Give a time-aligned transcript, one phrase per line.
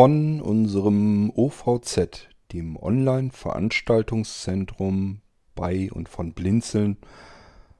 [0.00, 5.20] Von unserem OVZ, dem Online-Veranstaltungszentrum
[5.54, 6.96] bei und von Blinzeln,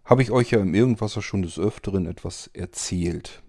[0.04, 3.42] habe ich euch ja im Irgendwasser schon des Öfteren etwas erzählt.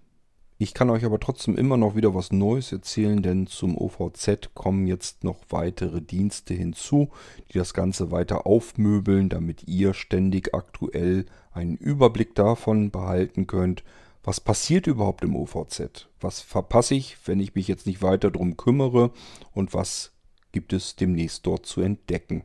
[0.56, 4.86] Ich kann euch aber trotzdem immer noch wieder was Neues erzählen, denn zum OVZ kommen
[4.86, 7.10] jetzt noch weitere Dienste hinzu,
[7.52, 13.84] die das Ganze weiter aufmöbeln, damit ihr ständig aktuell einen Überblick davon behalten könnt,
[14.22, 16.08] was passiert überhaupt im OVZ?
[16.20, 19.12] Was verpasse ich, wenn ich mich jetzt nicht weiter darum kümmere?
[19.52, 20.12] Und was
[20.52, 22.44] gibt es demnächst dort zu entdecken?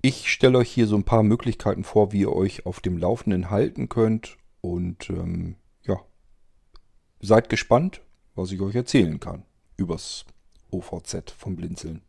[0.00, 3.50] Ich stelle euch hier so ein paar Möglichkeiten vor, wie ihr euch auf dem Laufenden
[3.50, 4.36] halten könnt.
[4.60, 6.00] Und ähm, ja,
[7.20, 8.02] seid gespannt,
[8.34, 9.44] was ich euch erzählen kann
[9.76, 10.24] übers
[10.70, 12.02] OVZ vom Blinzeln.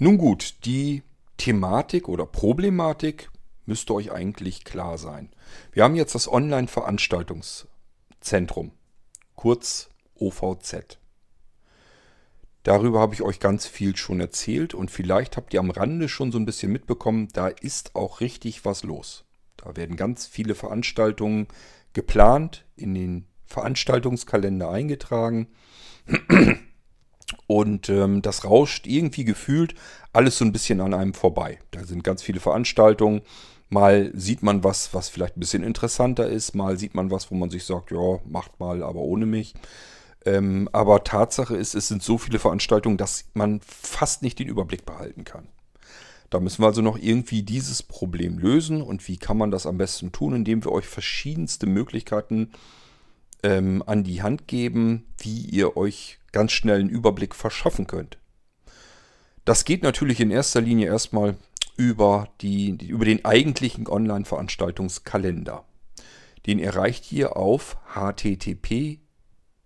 [0.00, 1.02] Nun gut, die
[1.38, 3.32] Thematik oder Problematik
[3.66, 5.28] müsste euch eigentlich klar sein.
[5.72, 8.70] Wir haben jetzt das Online-Veranstaltungszentrum,
[9.34, 11.00] kurz OVZ.
[12.62, 16.30] Darüber habe ich euch ganz viel schon erzählt und vielleicht habt ihr am Rande schon
[16.30, 19.24] so ein bisschen mitbekommen, da ist auch richtig was los.
[19.56, 21.48] Da werden ganz viele Veranstaltungen
[21.92, 25.48] geplant, in den Veranstaltungskalender eingetragen.
[27.46, 29.74] Und ähm, das rauscht irgendwie gefühlt
[30.12, 31.58] alles so ein bisschen an einem vorbei.
[31.70, 33.22] Da sind ganz viele Veranstaltungen.
[33.70, 36.54] Mal sieht man was, was vielleicht ein bisschen interessanter ist.
[36.54, 39.54] Mal sieht man was, wo man sich sagt, ja, macht mal, aber ohne mich.
[40.24, 44.86] Ähm, aber Tatsache ist, es sind so viele Veranstaltungen, dass man fast nicht den Überblick
[44.86, 45.48] behalten kann.
[46.30, 48.82] Da müssen wir also noch irgendwie dieses Problem lösen.
[48.82, 50.34] Und wie kann man das am besten tun?
[50.34, 52.52] Indem wir euch verschiedenste Möglichkeiten
[53.42, 58.16] ähm, an die Hand geben, wie ihr euch ganz schnell einen Überblick verschaffen könnt.
[59.44, 61.36] Das geht natürlich in erster Linie erstmal
[61.76, 65.64] über, die, über den eigentlichen Online-Veranstaltungskalender.
[66.46, 69.00] Den erreicht ihr auf http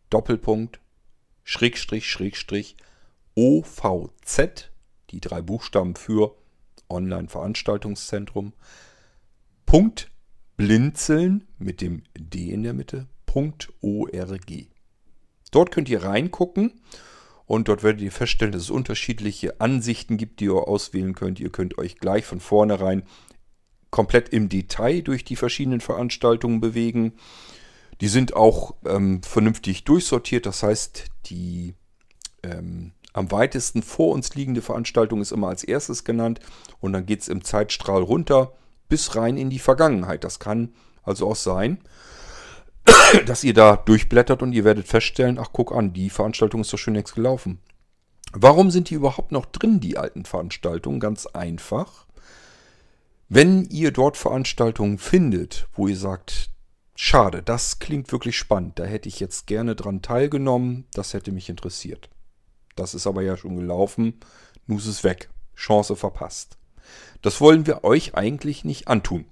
[0.08, 0.80] Doppelpunkt
[1.44, 2.78] Schrägstrich Schrägstrich
[3.34, 4.70] OVZ,
[5.10, 6.34] die drei Buchstaben für
[6.88, 8.54] Online-Veranstaltungszentrum,
[9.66, 10.10] Punkt
[10.56, 14.71] Blinzeln mit dem D in der Mitte, Punkt .org.
[15.52, 16.80] Dort könnt ihr reingucken
[17.46, 21.38] und dort werdet ihr feststellen, dass es unterschiedliche Ansichten gibt, die ihr auswählen könnt.
[21.38, 23.04] Ihr könnt euch gleich von vornherein
[23.90, 27.12] komplett im Detail durch die verschiedenen Veranstaltungen bewegen.
[28.00, 30.46] Die sind auch ähm, vernünftig durchsortiert.
[30.46, 31.74] Das heißt, die
[32.42, 36.40] ähm, am weitesten vor uns liegende Veranstaltung ist immer als erstes genannt
[36.80, 38.54] und dann geht es im Zeitstrahl runter
[38.88, 40.24] bis rein in die Vergangenheit.
[40.24, 41.78] Das kann also auch sein,
[43.26, 46.78] dass ihr da durchblättert und ihr werdet feststellen, ach guck an, die Veranstaltung ist doch
[46.78, 47.60] schon längst gelaufen.
[48.32, 51.00] Warum sind die überhaupt noch drin, die alten Veranstaltungen?
[51.00, 52.06] Ganz einfach.
[53.28, 56.50] Wenn ihr dort Veranstaltungen findet, wo ihr sagt,
[56.94, 61.48] schade, das klingt wirklich spannend, da hätte ich jetzt gerne dran teilgenommen, das hätte mich
[61.48, 62.08] interessiert.
[62.76, 64.20] Das ist aber ja schon gelaufen,
[64.66, 66.56] nun ist es weg, Chance verpasst.
[67.20, 69.26] Das wollen wir euch eigentlich nicht antun.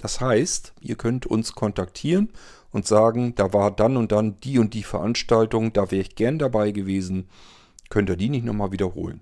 [0.00, 2.32] Das heißt, ihr könnt uns kontaktieren
[2.72, 6.38] und sagen, da war dann und dann die und die Veranstaltung, da wäre ich gern
[6.38, 7.28] dabei gewesen,
[7.90, 9.20] könnt ihr die nicht nochmal wiederholen.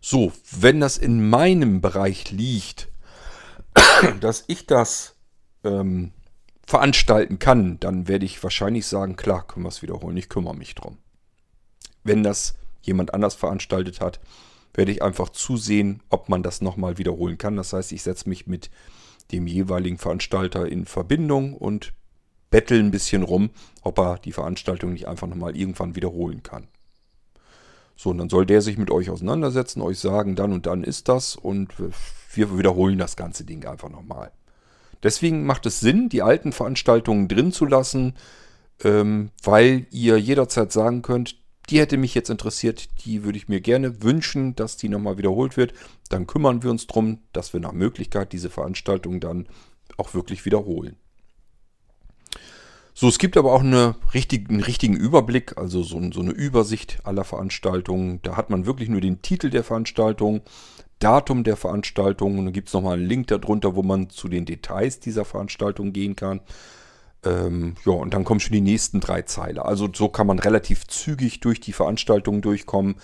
[0.00, 2.88] So, wenn das in meinem Bereich liegt,
[4.20, 5.14] dass ich das
[5.64, 6.12] ähm,
[6.66, 10.74] veranstalten kann, dann werde ich wahrscheinlich sagen, klar, können wir es wiederholen, ich kümmere mich
[10.74, 10.98] drum.
[12.04, 14.20] Wenn das jemand anders veranstaltet hat,
[14.74, 17.56] werde ich einfach zusehen, ob man das nochmal wiederholen kann.
[17.56, 18.70] Das heißt, ich setze mich mit
[19.32, 21.92] dem jeweiligen Veranstalter in Verbindung und
[22.50, 23.50] bettel ein bisschen rum,
[23.82, 26.68] ob er die Veranstaltung nicht einfach nochmal irgendwann wiederholen kann.
[27.96, 31.08] So, und dann soll der sich mit euch auseinandersetzen, euch sagen, dann und dann ist
[31.08, 31.72] das und
[32.32, 34.32] wir wiederholen das ganze Ding einfach nochmal.
[35.02, 38.14] Deswegen macht es Sinn, die alten Veranstaltungen drin zu lassen,
[38.84, 41.36] ähm, weil ihr jederzeit sagen könnt,
[41.72, 45.56] die hätte mich jetzt interessiert, die würde ich mir gerne wünschen, dass die nochmal wiederholt
[45.56, 45.72] wird.
[46.10, 49.46] Dann kümmern wir uns darum, dass wir nach Möglichkeit diese Veranstaltung dann
[49.96, 50.96] auch wirklich wiederholen.
[52.92, 56.98] So, es gibt aber auch eine richtig, einen richtigen Überblick, also so, so, eine Übersicht
[57.04, 58.20] aller Veranstaltungen.
[58.20, 60.42] Da hat man wirklich nur den Titel der Veranstaltung,
[60.98, 64.44] Datum der Veranstaltung und dann gibt es nochmal einen Link darunter, wo man zu den
[64.44, 66.40] Details dieser Veranstaltung gehen kann.
[67.24, 69.64] Ähm, ja, und dann kommen schon die nächsten drei Zeile.
[69.64, 72.96] Also so kann man relativ zügig durch die Veranstaltung durchkommen.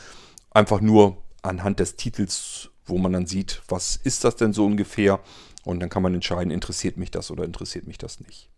[0.50, 5.20] Einfach nur anhand des Titels, wo man dann sieht, was ist das denn so ungefähr.
[5.64, 8.50] Und dann kann man entscheiden, interessiert mich das oder interessiert mich das nicht.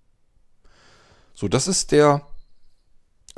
[1.34, 2.26] So, das ist der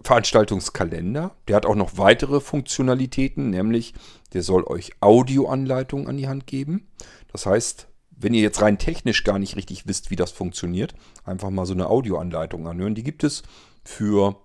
[0.03, 1.35] Veranstaltungskalender.
[1.49, 3.95] Der hat auch noch weitere Funktionalitäten, nämlich
[4.33, 6.89] der soll euch Audioanleitungen an die Hand geben.
[7.31, 10.94] Das heißt, wenn ihr jetzt rein technisch gar nicht richtig wisst, wie das funktioniert,
[11.25, 12.94] einfach mal so eine Audioanleitung anhören.
[12.94, 13.43] Die gibt es
[13.85, 14.37] für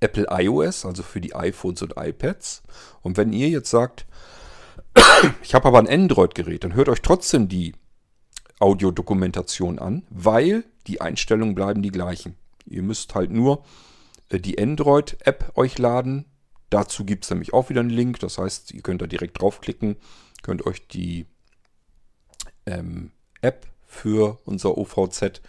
[0.00, 2.62] Apple iOS, also für die iPhones und iPads.
[3.02, 4.06] Und wenn ihr jetzt sagt,
[5.42, 7.74] ich habe aber ein Android-Gerät, dann hört euch trotzdem die
[8.58, 12.36] Audiodokumentation an, weil die Einstellungen bleiben die gleichen.
[12.64, 13.64] Ihr müsst halt nur
[14.30, 16.24] äh, die Android-App euch laden.
[16.70, 18.18] Dazu gibt es nämlich auch wieder einen Link.
[18.20, 19.96] Das heißt, ihr könnt da direkt draufklicken,
[20.42, 21.26] könnt euch die
[22.66, 23.10] ähm,
[23.40, 25.40] App für unser OVZ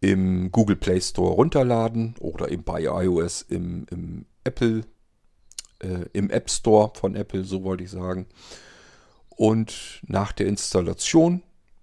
[0.00, 4.82] im Google Play Store runterladen oder eben bei iOS im, im Apple,
[5.80, 8.26] äh, im App Store von Apple, so wollte ich sagen.
[9.28, 11.42] Und nach der Installation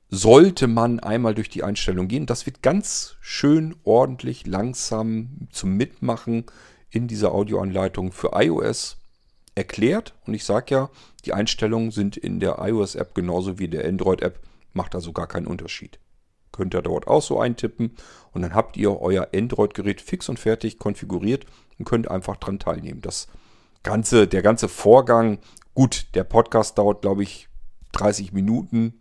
[0.10, 2.26] sollte man einmal durch die Einstellung gehen.
[2.26, 6.46] Das wird ganz schön ordentlich, langsam zum Mitmachen
[6.90, 8.98] in dieser Audioanleitung für iOS
[9.58, 10.14] erklärt.
[10.26, 10.90] Und ich sage ja,
[11.26, 14.40] die Einstellungen sind in der iOS-App genauso wie in der Android-App.
[14.74, 16.00] Macht also gar keinen Unterschied.
[16.52, 17.96] Könnt ihr dort auch so eintippen
[18.32, 21.46] und dann habt ihr euer Android-Gerät fix und fertig konfiguriert
[21.78, 23.02] und könnt einfach dran teilnehmen.
[23.02, 23.28] Das
[23.84, 25.40] ganze, der ganze Vorgang,
[25.74, 27.50] gut, der Podcast dauert, glaube ich,
[27.94, 28.94] 30 Minuten,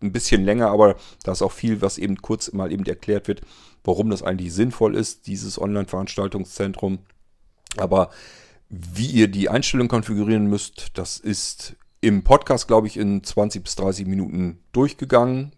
[0.00, 3.42] ein bisschen länger, aber da ist auch viel, was eben kurz mal eben erklärt wird,
[3.82, 6.98] warum das eigentlich sinnvoll ist, dieses Online-Veranstaltungszentrum.
[7.76, 8.10] Aber
[8.68, 13.76] wie ihr die Einstellung konfigurieren müsst, das ist im Podcast, glaube ich, in 20 bis
[13.76, 15.52] 30 Minuten durchgegangen.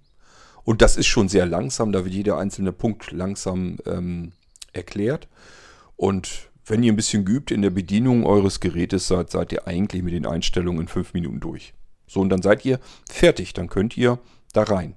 [0.64, 4.32] Und das ist schon sehr langsam, da wird jeder einzelne Punkt langsam ähm,
[4.72, 5.28] erklärt.
[5.96, 10.02] Und wenn ihr ein bisschen geübt in der Bedienung eures Gerätes seid, seid ihr eigentlich
[10.02, 11.72] mit den Einstellungen in 5 Minuten durch.
[12.06, 12.78] So, und dann seid ihr
[13.08, 13.54] fertig.
[13.54, 14.18] Dann könnt ihr
[14.52, 14.94] da rein.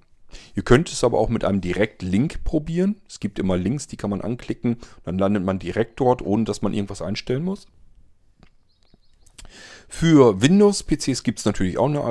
[0.56, 3.02] Ihr könnt es aber auch mit einem Direktlink probieren.
[3.08, 4.78] Es gibt immer Links, die kann man anklicken.
[5.04, 7.68] Dann landet man direkt dort, ohne dass man irgendwas einstellen muss.
[9.94, 12.02] Für Windows-PCs gibt es natürlich auch eine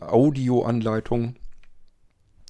[0.00, 1.34] Audioanleitung.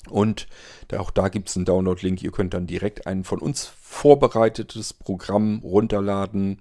[0.08, 0.48] Und
[0.96, 2.22] auch da gibt es einen Download-Link.
[2.22, 6.60] Ihr könnt dann direkt ein von uns vorbereitetes Programm runterladen,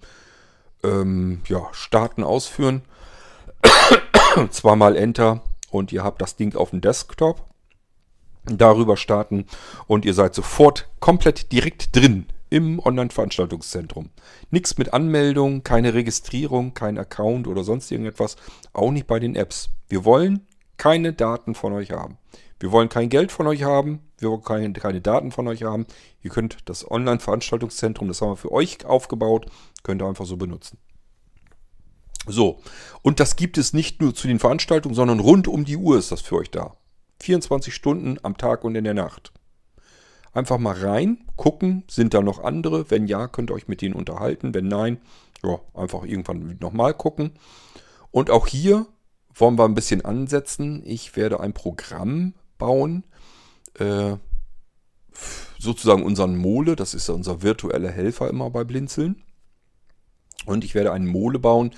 [0.82, 2.84] ähm, ja, starten, ausführen.
[4.50, 7.44] Zweimal Enter und ihr habt das Ding auf dem Desktop.
[8.46, 9.46] Darüber starten
[9.88, 14.10] und ihr seid sofort komplett direkt drin im Online-Veranstaltungszentrum.
[14.52, 18.36] Nichts mit Anmeldung, keine Registrierung, kein Account oder sonst irgendetwas.
[18.74, 19.70] Auch nicht bei den Apps.
[19.88, 20.46] Wir wollen
[20.78, 22.18] keine Daten von euch haben.
[22.60, 24.02] Wir wollen kein Geld von euch haben.
[24.18, 25.86] Wir wollen keine, keine Daten von euch haben.
[26.22, 29.48] Ihr könnt das Online-Veranstaltungszentrum, das haben wir für euch aufgebaut,
[29.84, 30.78] könnt ihr einfach so benutzen.
[32.28, 32.60] So,
[33.02, 36.12] und das gibt es nicht nur zu den Veranstaltungen, sondern rund um die Uhr ist
[36.12, 36.76] das für euch da.
[37.22, 39.32] 24 Stunden am Tag und in der Nacht.
[40.36, 42.92] Einfach mal rein, gucken, sind da noch andere?
[42.92, 44.54] Wenn ja, könnt ihr euch mit denen unterhalten.
[44.54, 44.98] Wenn nein,
[45.42, 47.32] ja, einfach irgendwann nochmal gucken.
[48.12, 48.86] Und auch hier
[49.34, 50.84] wollen wir ein bisschen ansetzen.
[50.86, 53.06] Ich werde ein Programm bauen,
[53.80, 54.18] äh,
[55.58, 59.24] sozusagen unseren Mole, das ist ja unser virtueller Helfer immer bei Blinzeln.
[60.46, 61.72] Und ich werde einen Mole bauen,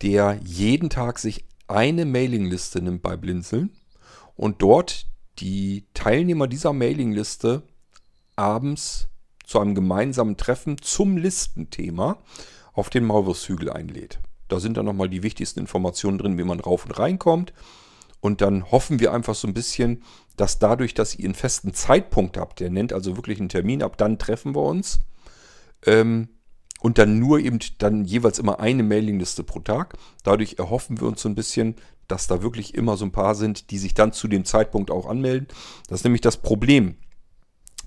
[0.00, 3.76] der jeden Tag sich eine Mailingliste nimmt bei Blinzeln
[4.34, 5.06] und dort
[5.40, 7.64] die Teilnehmer dieser Mailingliste
[8.38, 9.08] abends
[9.44, 12.18] zu einem gemeinsamen Treffen zum Listenthema
[12.72, 14.20] auf den Maulwurfshügel einlädt.
[14.48, 17.52] Da sind dann nochmal die wichtigsten Informationen drin, wie man rauf und reinkommt.
[18.20, 20.02] Und dann hoffen wir einfach so ein bisschen,
[20.36, 23.96] dass dadurch, dass ihr einen festen Zeitpunkt habt, der nennt also wirklich einen Termin, ab
[23.96, 25.00] dann treffen wir uns,
[25.86, 26.28] ähm,
[26.80, 29.96] und dann nur eben dann jeweils immer eine Mailingliste pro Tag.
[30.22, 31.74] Dadurch erhoffen wir uns so ein bisschen,
[32.06, 35.06] dass da wirklich immer so ein paar sind, die sich dann zu dem Zeitpunkt auch
[35.06, 35.48] anmelden.
[35.88, 36.96] Das ist nämlich das Problem.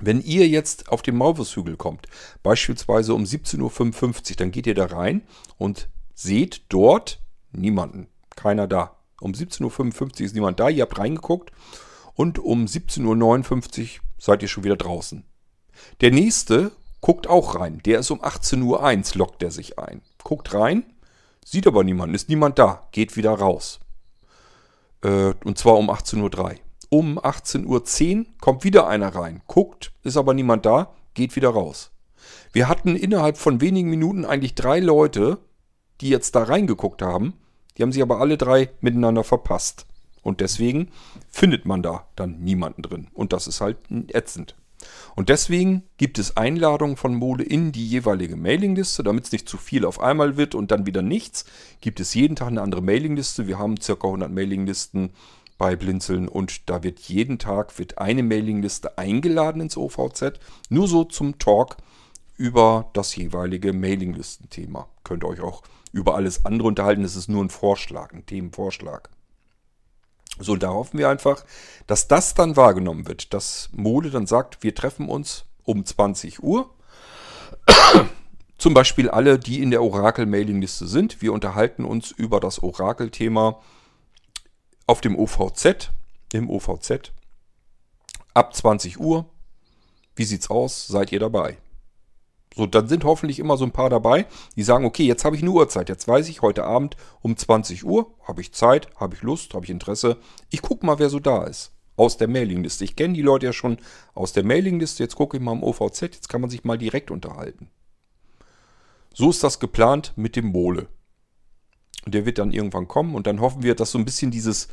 [0.01, 2.07] Wenn ihr jetzt auf den Maulwurfshügel kommt,
[2.43, 5.21] beispielsweise um 17.55 Uhr, dann geht ihr da rein
[5.57, 8.07] und seht dort niemanden.
[8.35, 8.97] Keiner da.
[9.21, 11.51] Um 17.55 Uhr ist niemand da, ihr habt reingeguckt
[12.15, 15.23] und um 17.59 Uhr seid ihr schon wieder draußen.
[16.01, 17.81] Der nächste guckt auch rein.
[17.85, 20.01] Der ist um 18.01 Uhr, lockt er sich ein.
[20.23, 20.83] Guckt rein,
[21.45, 23.79] sieht aber niemanden, ist niemand da, geht wieder raus.
[25.03, 26.55] Äh, und zwar um 18.03 Uhr.
[26.93, 31.91] Um 18.10 Uhr kommt wieder einer rein, guckt, ist aber niemand da, geht wieder raus.
[32.51, 35.37] Wir hatten innerhalb von wenigen Minuten eigentlich drei Leute,
[36.01, 37.33] die jetzt da reingeguckt haben.
[37.77, 39.85] Die haben sich aber alle drei miteinander verpasst.
[40.21, 40.89] Und deswegen
[41.29, 43.07] findet man da dann niemanden drin.
[43.13, 43.77] Und das ist halt
[44.09, 44.55] ätzend.
[45.15, 49.57] Und deswegen gibt es Einladungen von Mole in die jeweilige Mailingliste, damit es nicht zu
[49.57, 51.45] viel auf einmal wird und dann wieder nichts.
[51.79, 53.47] Gibt es jeden Tag eine andere Mailingliste.
[53.47, 53.93] Wir haben ca.
[53.93, 55.11] 100 Mailinglisten
[55.61, 60.39] bei Blinzeln und da wird jeden Tag wird eine Mailingliste eingeladen ins OVZ.
[60.69, 61.77] Nur so zum Talk
[62.35, 64.87] über das jeweilige Mailinglistenthema.
[65.03, 67.03] Könnt ihr euch auch über alles andere unterhalten.
[67.03, 69.11] Es ist nur ein Vorschlag, ein Themenvorschlag.
[70.39, 71.45] So, da hoffen wir einfach,
[71.85, 76.73] dass das dann wahrgenommen wird, dass Mole dann sagt, wir treffen uns um 20 Uhr.
[78.57, 81.21] Zum Beispiel alle, die in der Orakel-Mailingliste sind.
[81.21, 83.61] Wir unterhalten uns über das Orakel-Thema
[84.91, 85.89] auf dem OVZ,
[86.33, 87.13] im OVZ,
[88.33, 89.25] ab 20 Uhr.
[90.17, 90.85] Wie sieht's aus?
[90.85, 91.57] Seid ihr dabei?
[92.53, 94.25] So, dann sind hoffentlich immer so ein paar dabei,
[94.57, 95.87] die sagen, okay, jetzt habe ich eine Uhrzeit.
[95.87, 99.63] Jetzt weiß ich, heute Abend um 20 Uhr habe ich Zeit, habe ich Lust, habe
[99.63, 100.17] ich Interesse.
[100.49, 101.71] Ich gucke mal, wer so da ist.
[101.95, 102.83] Aus der Mailingliste.
[102.83, 103.77] Ich kenne die Leute ja schon
[104.13, 105.03] aus der Mailingliste.
[105.03, 106.01] Jetzt gucke ich mal im OVZ.
[106.01, 107.69] Jetzt kann man sich mal direkt unterhalten.
[109.13, 110.89] So ist das geplant mit dem Mole.
[112.05, 114.69] Der wird dann irgendwann kommen und dann hoffen wir, dass so ein bisschen dieses,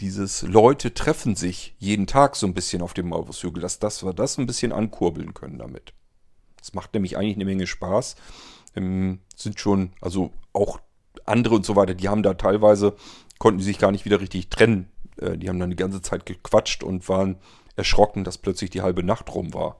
[0.00, 4.12] dieses Leute treffen sich jeden Tag so ein bisschen auf dem Maulwurfshügel, dass das, wir
[4.12, 5.92] das ein bisschen ankurbeln können damit.
[6.58, 8.16] Das macht nämlich eigentlich eine Menge Spaß.
[8.76, 10.80] Ähm, sind schon, also auch
[11.24, 12.96] andere und so weiter, die haben da teilweise,
[13.38, 14.88] konnten sich gar nicht wieder richtig trennen.
[15.18, 17.36] Äh, die haben dann die ganze Zeit gequatscht und waren
[17.76, 19.76] erschrocken, dass plötzlich die halbe Nacht rum war.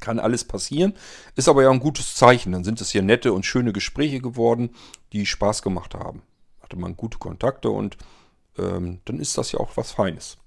[0.00, 0.94] Kann alles passieren,
[1.36, 2.52] ist aber ja ein gutes Zeichen.
[2.52, 4.70] Dann sind es hier nette und schöne Gespräche geworden,
[5.12, 6.22] die Spaß gemacht haben.
[6.60, 7.96] Hatte man gute Kontakte und
[8.58, 10.38] ähm, dann ist das ja auch was Feines.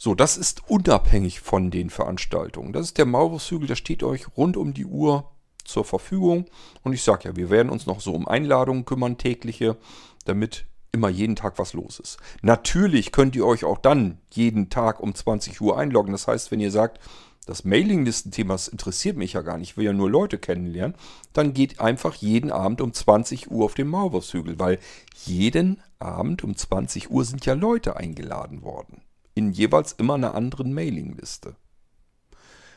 [0.00, 2.72] So, das ist unabhängig von den Veranstaltungen.
[2.72, 5.30] Das ist der Maulwurfshügel, der steht euch rund um die Uhr
[5.64, 6.46] zur Verfügung.
[6.82, 9.76] Und ich sage ja, wir werden uns noch so um Einladungen kümmern, tägliche,
[10.24, 12.18] damit immer jeden Tag was los ist.
[12.42, 16.12] Natürlich könnt ihr euch auch dann jeden Tag um 20 Uhr einloggen.
[16.12, 17.00] Das heißt, wenn ihr sagt,
[17.48, 20.94] das Mailinglistenthema interessiert mich ja gar nicht, ich will ja nur Leute kennenlernen,
[21.32, 24.78] dann geht einfach jeden Abend um 20 Uhr auf den Maulwurfshügel, weil
[25.24, 29.00] jeden Abend um 20 Uhr sind ja Leute eingeladen worden
[29.34, 31.56] in jeweils immer einer anderen Mailingliste.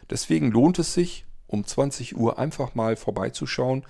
[0.09, 3.83] Deswegen lohnt es sich, um 20 Uhr einfach mal vorbeizuschauen.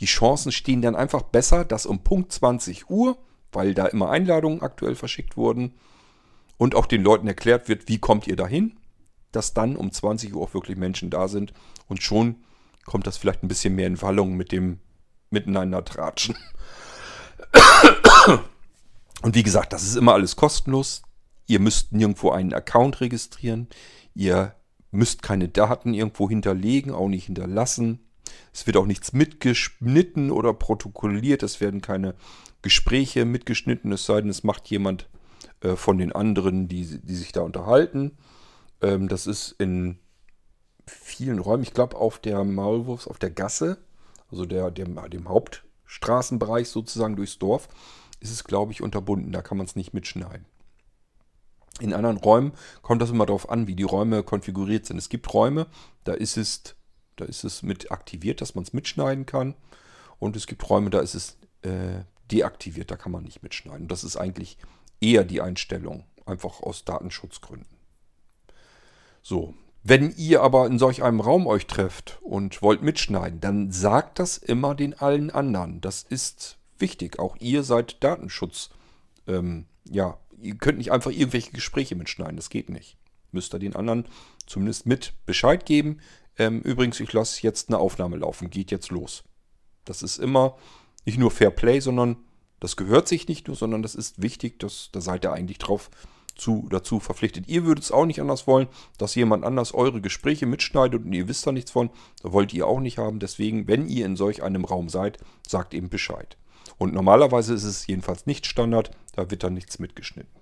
[0.00, 3.18] Die Chancen stehen dann einfach besser, dass um Punkt 20 Uhr,
[3.50, 5.74] weil da immer Einladungen aktuell verschickt wurden
[6.56, 8.78] und auch den Leuten erklärt wird, wie kommt ihr dahin,
[9.32, 11.52] dass dann um 20 Uhr auch wirklich Menschen da sind
[11.88, 12.36] und schon
[12.84, 14.78] kommt das vielleicht ein bisschen mehr in Wallung mit dem
[15.30, 16.36] Miteinander tratschen.
[19.22, 21.02] Und wie gesagt, das ist immer alles kostenlos.
[21.46, 23.68] Ihr müsst nirgendwo einen Account registrieren.
[24.14, 24.54] Ihr
[24.90, 28.00] müsst keine Daten irgendwo hinterlegen, auch nicht hinterlassen.
[28.52, 31.42] Es wird auch nichts mitgeschnitten oder protokolliert.
[31.42, 32.14] Es werden keine
[32.62, 35.08] Gespräche mitgeschnitten, es sei denn, es macht jemand
[35.60, 38.12] äh, von den anderen, die, die sich da unterhalten.
[38.82, 39.98] Ähm, das ist in
[40.86, 43.78] vielen Räumen, ich glaube auf der Maulwurfs, auf der Gasse,
[44.30, 47.68] also der, der, dem Hauptstraßenbereich sozusagen durchs Dorf,
[48.20, 49.32] ist es, glaube ich, unterbunden.
[49.32, 50.46] Da kann man es nicht mitschneiden.
[51.80, 54.98] In anderen Räumen kommt das immer darauf an, wie die Räume konfiguriert sind.
[54.98, 55.66] Es gibt Räume,
[56.04, 56.76] da ist es,
[57.16, 59.54] da ist es mit aktiviert, dass man es mitschneiden kann.
[60.18, 63.88] Und es gibt Räume, da ist es äh, deaktiviert, da kann man nicht mitschneiden.
[63.88, 64.58] Das ist eigentlich
[65.00, 67.81] eher die Einstellung, einfach aus Datenschutzgründen.
[69.22, 74.18] So, wenn ihr aber in solch einem Raum euch trefft und wollt mitschneiden, dann sagt
[74.18, 75.80] das immer den allen anderen.
[75.80, 77.18] Das ist wichtig.
[77.18, 78.70] Auch ihr seid Datenschutz
[79.26, 82.36] ähm, ja, ihr könnt nicht einfach irgendwelche Gespräche mitschneiden.
[82.36, 82.96] Das geht nicht.
[83.30, 84.06] Müsst ihr den anderen
[84.46, 86.00] zumindest mit Bescheid geben.
[86.38, 88.50] Ähm, übrigens, ich lasse jetzt eine Aufnahme laufen.
[88.50, 89.24] Geht jetzt los.
[89.84, 90.56] Das ist immer
[91.04, 92.16] nicht nur Fair Play, sondern
[92.60, 94.58] das gehört sich nicht nur, sondern das ist wichtig.
[94.60, 95.90] Das, da seid ihr eigentlich drauf
[96.34, 97.48] zu, dazu verpflichtet.
[97.48, 101.28] Ihr würdet es auch nicht anders wollen, dass jemand anders eure Gespräche mitschneidet und ihr
[101.28, 101.90] wisst da nichts von.
[102.22, 103.18] Da wollt ihr auch nicht haben.
[103.18, 106.36] Deswegen, wenn ihr in solch einem Raum seid, sagt eben Bescheid.
[106.78, 110.32] Und normalerweise ist es jedenfalls nicht Standard, da wird dann nichts mitgeschnitten.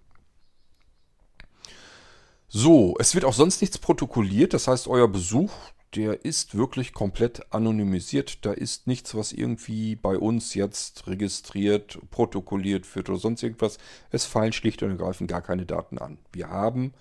[2.48, 5.52] So, es wird auch sonst nichts protokolliert, das heißt, euer Besuch,
[5.94, 8.44] der ist wirklich komplett anonymisiert.
[8.44, 13.78] Da ist nichts, was irgendwie bei uns jetzt registriert, protokolliert wird oder sonst irgendwas.
[14.10, 16.18] Es fallen schlicht und ergreifend gar keine Daten an.
[16.32, 16.92] Wir haben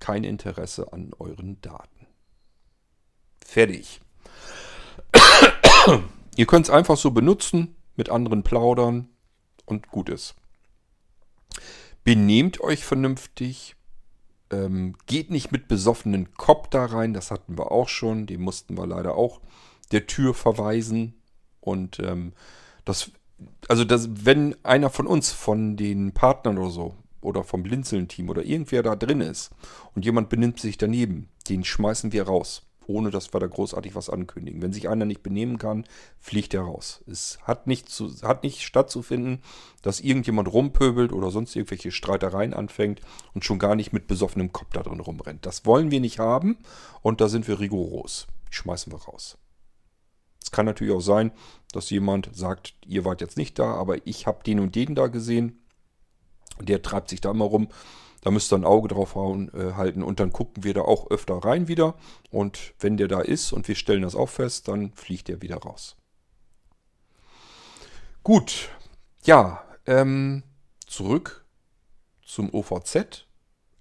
[0.00, 2.06] kein Interesse an euren Daten.
[3.44, 4.00] Fertig.
[6.36, 9.08] Ihr könnt es einfach so benutzen mit anderen plaudern
[9.66, 10.36] und gut ist.
[12.04, 13.74] Benehmt euch vernünftig.
[14.50, 17.12] Ähm, geht nicht mit besoffenen Kopf da rein.
[17.12, 18.26] Das hatten wir auch schon.
[18.26, 19.40] Den mussten wir leider auch
[19.92, 21.14] der Tür verweisen.
[21.60, 22.32] Und ähm,
[22.84, 23.10] das,
[23.68, 28.44] also das, wenn einer von uns, von den Partnern oder so, oder vom Blinzeln-Team oder
[28.44, 29.50] irgendwer da drin ist
[29.94, 34.10] und jemand benimmt sich daneben, den schmeißen wir raus ohne dass wir da großartig was
[34.10, 34.62] ankündigen.
[34.62, 35.84] Wenn sich einer nicht benehmen kann,
[36.18, 37.04] fliegt er raus.
[37.06, 39.42] Es hat nicht, zu, hat nicht stattzufinden,
[39.82, 43.00] dass irgendjemand rumpöbelt oder sonst irgendwelche Streitereien anfängt
[43.34, 45.44] und schon gar nicht mit besoffenem Kopf da drin rumrennt.
[45.44, 46.58] Das wollen wir nicht haben
[47.02, 48.26] und da sind wir rigoros.
[48.50, 49.36] Die schmeißen wir raus.
[50.50, 51.32] kann natürlich auch sein,
[51.72, 55.08] dass jemand sagt, ihr wart jetzt nicht da, aber ich habe den und den da
[55.08, 55.62] gesehen.
[56.58, 57.68] Der treibt sich da immer rum.
[58.22, 61.36] Da müsst ihr ein Auge drauf äh, halten und dann gucken wir da auch öfter
[61.36, 61.94] rein wieder.
[62.30, 65.58] Und wenn der da ist und wir stellen das auch fest, dann fliegt der wieder
[65.58, 65.96] raus.
[68.22, 68.70] Gut,
[69.24, 70.42] ja, ähm,
[70.86, 71.44] zurück
[72.24, 73.24] zum OVZ.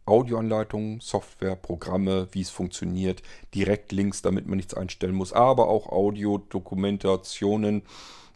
[0.05, 3.21] Audioanleitungen, Software, Programme, wie es funktioniert,
[3.53, 7.83] Direktlinks, damit man nichts einstellen muss, aber auch Audiodokumentationen,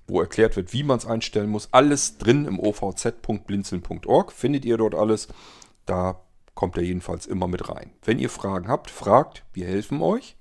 [0.06, 1.70] wo erklärt wird, wie man es einstellen muss.
[1.72, 5.30] Alles drin im ovz.blinzeln.org findet ihr dort alles.
[5.92, 6.22] Da
[6.56, 7.92] kommt er jedenfalls immer mit rein.
[8.02, 10.38] Wenn ihr Fragen habt, fragt, wir helfen euch.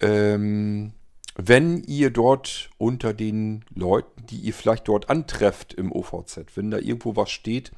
[0.00, 0.92] Ähm,
[1.36, 6.78] wenn ihr dort unter den Leuten, die ihr vielleicht dort antrefft im OVZ, wenn da
[6.78, 7.70] irgendwo was steht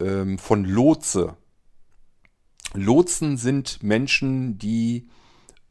[0.00, 1.36] ähm, von Lotse.
[2.72, 5.06] Lotsen sind Menschen, die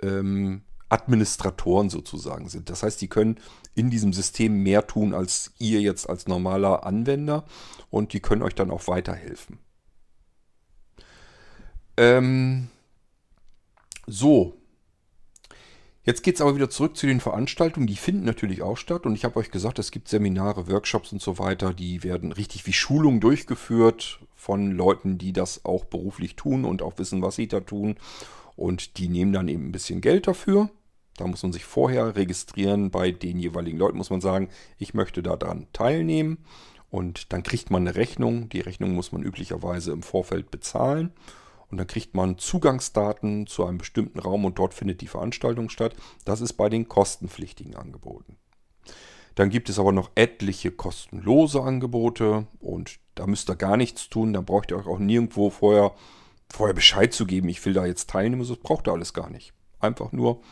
[0.02, 2.70] ähm, Administratoren sozusagen sind.
[2.70, 3.38] Das heißt, die können
[3.76, 7.44] in diesem System mehr tun als ihr jetzt als normaler Anwender
[7.90, 9.60] und die können euch dann auch weiterhelfen.
[11.98, 12.70] Ähm,
[14.08, 14.58] so,
[16.06, 17.88] Jetzt geht es aber wieder zurück zu den Veranstaltungen.
[17.88, 19.06] Die finden natürlich auch statt.
[19.06, 21.74] Und ich habe euch gesagt, es gibt Seminare, Workshops und so weiter.
[21.74, 26.98] Die werden richtig wie Schulungen durchgeführt von Leuten, die das auch beruflich tun und auch
[26.98, 27.96] wissen, was sie da tun.
[28.58, 30.70] Und die nehmen dann eben ein bisschen Geld dafür.
[31.16, 32.92] Da muss man sich vorher registrieren.
[32.92, 36.40] Bei den jeweiligen Leuten muss man sagen, ich möchte daran teilnehmen.
[36.90, 38.50] Und dann kriegt man eine Rechnung.
[38.50, 41.14] Die Rechnung muss man üblicherweise im Vorfeld bezahlen.
[41.74, 45.96] Und dann kriegt man Zugangsdaten zu einem bestimmten Raum und dort findet die Veranstaltung statt.
[46.24, 48.38] Das ist bei den kostenpflichtigen Angeboten.
[49.34, 54.34] Dann gibt es aber noch etliche kostenlose Angebote und da müsst ihr gar nichts tun.
[54.34, 55.96] Da braucht ihr euch auch nirgendwo vorher,
[56.48, 58.48] vorher Bescheid zu geben, ich will da jetzt teilnehmen.
[58.48, 59.56] Das braucht ihr alles gar nicht.
[59.80, 60.44] Einfach nur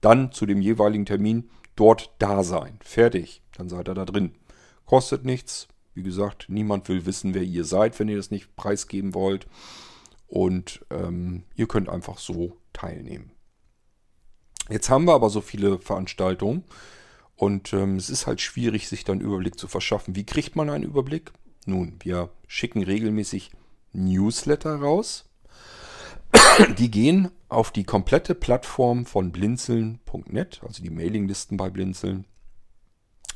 [0.00, 2.80] dann zu dem jeweiligen Termin dort da sein.
[2.82, 3.42] Fertig.
[3.56, 4.34] Dann seid ihr da drin.
[4.86, 5.68] Kostet nichts.
[5.94, 9.46] Wie gesagt, niemand will wissen, wer ihr seid, wenn ihr das nicht preisgeben wollt.
[10.26, 13.32] Und ähm, ihr könnt einfach so teilnehmen.
[14.70, 16.64] Jetzt haben wir aber so viele Veranstaltungen
[17.36, 20.16] und ähm, es ist halt schwierig, sich dann einen Überblick zu verschaffen.
[20.16, 21.32] Wie kriegt man einen Überblick?
[21.66, 23.50] Nun, wir schicken regelmäßig
[23.92, 25.28] Newsletter raus.
[26.78, 32.26] Die gehen auf die komplette Plattform von blinzeln.net, also die Mailinglisten bei Blinzeln.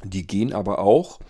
[0.04, 1.20] Die gehen aber auch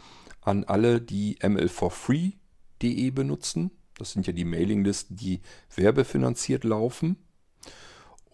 [0.40, 3.70] an alle, die ml4free.de benutzen.
[3.98, 5.40] Das sind ja die Mailinglisten, die
[5.74, 7.16] werbefinanziert laufen.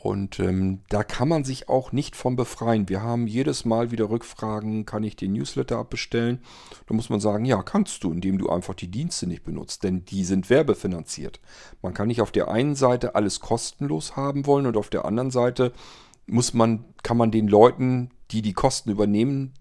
[0.05, 2.91] Und ähm, da kann man sich auch nicht von befreien.
[2.91, 6.43] Wir haben jedes Mal wieder Rückfragen, kann ich den Newsletter abbestellen?
[6.87, 10.05] Da muss man sagen, ja, kannst du, indem du einfach die Dienste nicht benutzt, denn
[10.05, 11.41] die sind werbefinanziert.
[11.81, 15.31] Man kann nicht auf der einen Seite alles kostenlos haben wollen und auf der anderen
[15.31, 15.73] Seite
[16.27, 19.55] muss man, kann man den Leuten, die die Kosten übernehmen,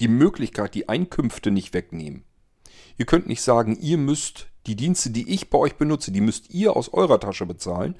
[0.00, 2.24] die Möglichkeit, die Einkünfte nicht wegnehmen.
[2.96, 6.50] Ihr könnt nicht sagen, ihr müsst die Dienste, die ich bei euch benutze, die müsst
[6.50, 7.96] ihr aus eurer Tasche bezahlen.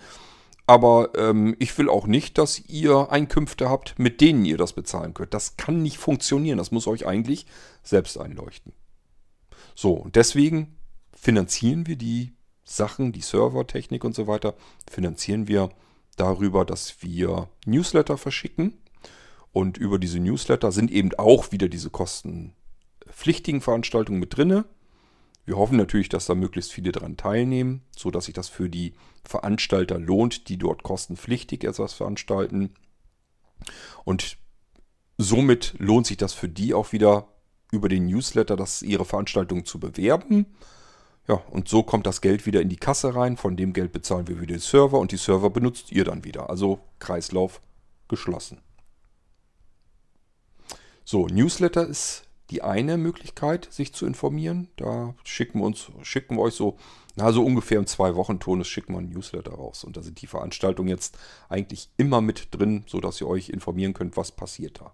[0.66, 5.12] Aber ähm, ich will auch nicht, dass ihr Einkünfte habt, mit denen ihr das bezahlen
[5.12, 5.34] könnt.
[5.34, 6.56] Das kann nicht funktionieren.
[6.56, 7.46] Das muss euch eigentlich
[7.82, 8.72] selbst einleuchten.
[9.74, 10.78] So, und deswegen
[11.12, 12.32] finanzieren wir die
[12.64, 14.54] Sachen, die Servertechnik und so weiter,
[14.90, 15.68] finanzieren wir
[16.16, 18.78] darüber, dass wir Newsletter verschicken.
[19.52, 24.64] Und über diese Newsletter sind eben auch wieder diese kostenpflichtigen Veranstaltungen mit drinne.
[25.46, 29.98] Wir hoffen natürlich, dass da möglichst viele daran teilnehmen, sodass sich das für die Veranstalter
[29.98, 32.74] lohnt, die dort kostenpflichtig etwas veranstalten.
[34.04, 34.38] Und
[35.18, 37.28] somit lohnt sich das für die auch wieder
[37.72, 40.46] über den Newsletter, das ihre Veranstaltung zu bewerben.
[41.26, 43.36] Ja, und so kommt das Geld wieder in die Kasse rein.
[43.36, 46.50] Von dem Geld bezahlen wir wieder den Server und die Server benutzt ihr dann wieder.
[46.50, 47.60] Also Kreislauf
[48.08, 48.60] geschlossen.
[51.04, 52.24] So, Newsletter ist
[52.54, 54.68] die eine Möglichkeit, sich zu informieren.
[54.76, 56.76] Da schicken wir uns, schicken wir euch so,
[57.16, 59.82] na, so ungefähr im zwei Wochen Tonus schicken wir ein Newsletter raus.
[59.82, 64.16] Und da sind die Veranstaltungen jetzt eigentlich immer mit drin, sodass ihr euch informieren könnt,
[64.16, 64.92] was passiert da.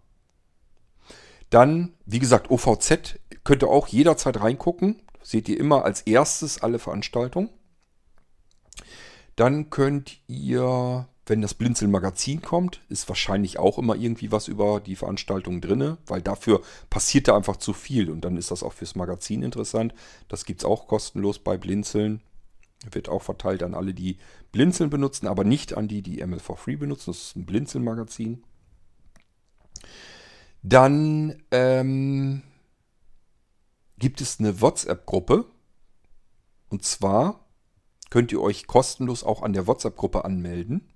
[1.51, 5.03] Dann, wie gesagt, OVZ könnt ihr auch jederzeit reingucken.
[5.23, 7.51] Seht ihr immer als erstes alle Veranstaltungen.
[9.37, 14.97] Dann könnt ihr wenn das Blinzeln-Magazin kommt, ist wahrscheinlich auch immer irgendwie was über die
[14.97, 18.97] Veranstaltung drin, weil dafür passiert da einfach zu viel und dann ist das auch fürs
[18.97, 19.95] Magazin interessant.
[20.27, 22.21] Das gibt es auch kostenlos bei Blinzeln.
[22.91, 24.17] Wird auch verteilt an alle, die
[24.51, 27.11] Blinzeln benutzen, aber nicht an die, die ML for Free benutzen.
[27.11, 28.43] Das ist ein Blinzeln-Magazin.
[30.65, 32.43] Dann ähm,
[33.99, 35.45] gibt es eine WhatsApp-Gruppe.
[36.71, 37.40] Und zwar
[38.11, 40.89] könnt ihr euch kostenlos auch an der WhatsApp-Gruppe anmelden.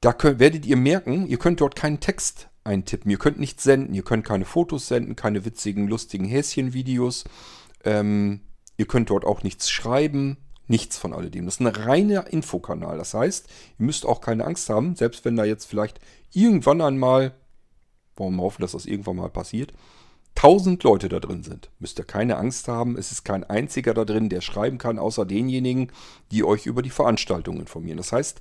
[0.00, 3.10] Da könnt, werdet ihr merken, ihr könnt dort keinen Text eintippen.
[3.10, 7.24] Ihr könnt nichts senden, ihr könnt keine Fotos senden, keine witzigen, lustigen Häschenvideos.
[7.84, 8.40] Ähm,
[8.76, 11.46] ihr könnt dort auch nichts schreiben, nichts von alledem.
[11.46, 12.98] Das ist ein reiner Infokanal.
[12.98, 13.48] Das heißt,
[13.78, 16.00] ihr müsst auch keine Angst haben, selbst wenn da jetzt vielleicht
[16.32, 17.34] irgendwann einmal,
[18.16, 19.72] wollen wir hoffen, dass das irgendwann mal passiert,
[20.36, 22.96] tausend Leute da drin sind, müsst ihr keine Angst haben.
[22.96, 25.90] Es ist kein einziger da drin, der schreiben kann, außer denjenigen,
[26.30, 27.96] die euch über die Veranstaltung informieren.
[27.96, 28.40] Das heißt,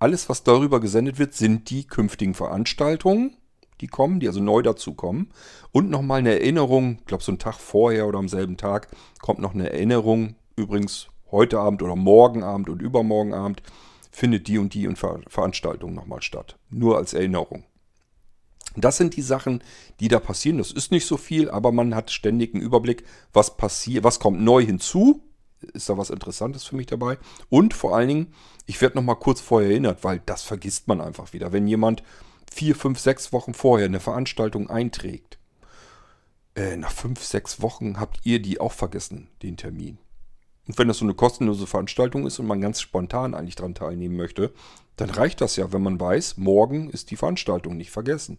[0.00, 3.36] alles, was darüber gesendet wird, sind die künftigen Veranstaltungen,
[3.80, 5.30] die kommen, die also neu dazukommen.
[5.70, 8.88] Und nochmal eine Erinnerung, ich glaube so einen Tag vorher oder am selben Tag,
[9.20, 10.34] kommt noch eine Erinnerung.
[10.56, 13.62] Übrigens heute Abend oder morgen Abend und übermorgen Abend
[14.10, 16.56] findet die und die Veranstaltung nochmal statt.
[16.70, 17.64] Nur als Erinnerung.
[18.76, 19.62] Das sind die Sachen,
[20.00, 20.58] die da passieren.
[20.58, 24.40] Das ist nicht so viel, aber man hat ständig einen Überblick, was passiert, was kommt
[24.40, 25.22] neu hinzu.
[25.72, 27.18] Ist da was Interessantes für mich dabei?
[27.48, 28.34] Und vor allen Dingen,
[28.66, 31.52] ich werde nochmal kurz vorher erinnert, weil das vergisst man einfach wieder.
[31.52, 32.02] Wenn jemand
[32.52, 35.38] vier, fünf, sechs Wochen vorher eine Veranstaltung einträgt,
[36.54, 39.98] äh, nach fünf, sechs Wochen habt ihr die auch vergessen, den Termin.
[40.66, 44.16] Und wenn das so eine kostenlose Veranstaltung ist und man ganz spontan eigentlich daran teilnehmen
[44.16, 44.52] möchte,
[44.96, 48.38] dann reicht das ja, wenn man weiß, morgen ist die Veranstaltung nicht vergessen.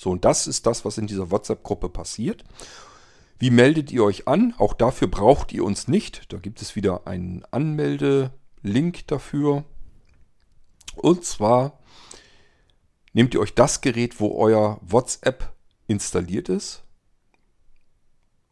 [0.00, 2.42] So, und das ist das, was in dieser WhatsApp-Gruppe passiert.
[3.38, 4.54] Wie meldet ihr euch an?
[4.56, 6.32] Auch dafür braucht ihr uns nicht.
[6.32, 9.64] Da gibt es wieder einen Anmelde-Link dafür.
[10.96, 11.80] Und zwar
[13.12, 15.52] nehmt ihr euch das Gerät, wo euer WhatsApp
[15.86, 16.82] installiert ist.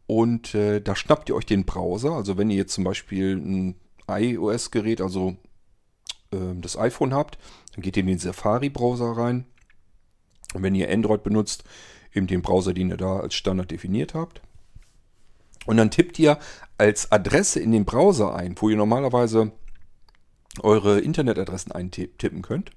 [0.05, 2.11] Und äh, da schnappt ihr euch den Browser.
[2.11, 3.75] Also wenn ihr jetzt zum Beispiel ein
[4.07, 5.35] iOS-Gerät, also
[6.29, 7.39] äh, das iPhone habt,
[7.73, 9.47] dann geht ihr in den Safari-Browser rein
[10.53, 11.63] und wenn ihr Android benutzt,
[12.13, 14.41] eben den Browser, den ihr da als Standard definiert habt.
[15.65, 16.39] Und dann tippt ihr
[16.77, 19.51] als Adresse in den Browser ein, wo ihr normalerweise
[20.61, 22.71] eure Internetadressen eintippen könnt,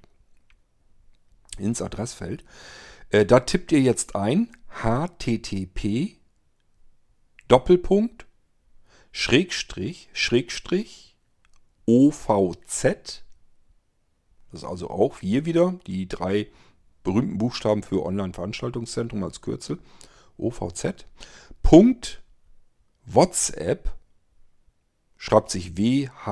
[1.57, 2.43] ins Adressfeld.
[3.09, 6.17] Äh, da tippt ihr jetzt ein http
[7.47, 8.25] Doppelpunkt
[9.11, 11.15] Schrägstrich Schrägstrich
[11.85, 12.83] OVZ.
[14.51, 16.47] Das ist also auch hier wieder die drei
[17.03, 19.77] berühmten Buchstaben für Online-Veranstaltungszentrum als Kürzel,
[20.37, 21.05] OVZ,
[21.61, 22.23] Punkt
[23.05, 23.95] WhatsApp,
[25.17, 26.25] schreibt sich W-H-A-T-S-A-P-P,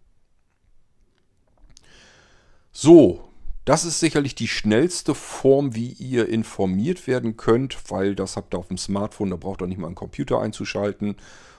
[2.72, 3.29] So,
[3.64, 8.58] das ist sicherlich die schnellste Form, wie ihr informiert werden könnt, weil das habt ihr
[8.58, 11.16] auf dem Smartphone, da braucht ihr nicht mal einen Computer einzuschalten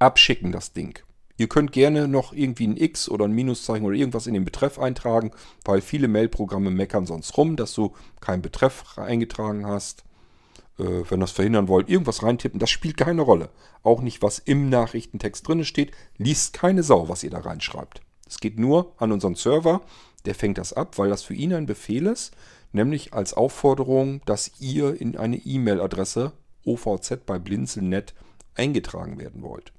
[0.00, 0.98] Abschicken das Ding.
[1.38, 4.78] Ihr könnt gerne noch irgendwie ein X oder ein Minuszeichen oder irgendwas in den Betreff
[4.78, 5.30] eintragen,
[5.64, 10.02] weil viele Mailprogramme meckern sonst rum, dass du keinen Betreff eingetragen hast.
[10.78, 13.50] Äh, wenn ihr das verhindern wollt, irgendwas reintippen, das spielt keine Rolle.
[13.84, 15.92] Auch nicht, was im Nachrichtentext drin steht.
[16.16, 18.02] Liest keine Sau, was ihr da reinschreibt.
[18.26, 19.80] Es geht nur an unseren Server,
[20.26, 22.34] der fängt das ab, weil das für ihn ein Befehl ist,
[22.72, 26.32] nämlich als Aufforderung, dass ihr in eine E-Mail-Adresse
[26.64, 28.12] ovz bei blinzeln.net
[28.56, 29.72] eingetragen werden wollt.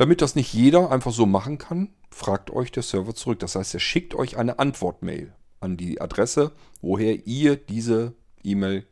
[0.00, 3.38] Damit das nicht jeder einfach so machen kann, fragt euch der Server zurück.
[3.40, 8.86] Das heißt, er schickt euch eine Antwortmail an die Adresse, woher ihr diese E-Mail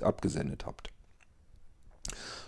[0.00, 0.88] abgesendet habt.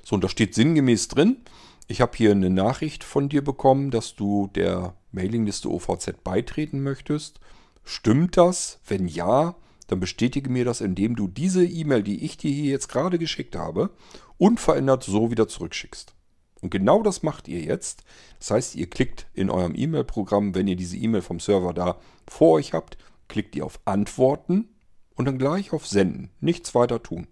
[0.03, 1.43] So, und da steht sinngemäß drin,
[1.89, 7.39] ich habe hier eine Nachricht von dir bekommen, dass du der Mailingliste OVZ beitreten möchtest.
[7.85, 8.81] Stimmt das?
[8.87, 9.57] Wenn ja,
[9.89, 13.57] dann bestätige mir das, indem du diese E-Mail, die ich dir hier jetzt gerade geschickt
[13.57, 13.91] habe,
[14.39, 16.16] unverändert so wieder zurückschickst.
[16.61, 18.05] Und genau das macht ihr jetzt.
[18.39, 22.53] Das heißt, ihr klickt in eurem E-Mail-Programm, wenn ihr diese E-Mail vom Server da vor
[22.53, 22.97] euch habt,
[23.29, 24.69] klickt ihr auf Antworten
[25.15, 26.31] und dann gleich auf Senden.
[26.41, 27.27] Nichts weiter tun.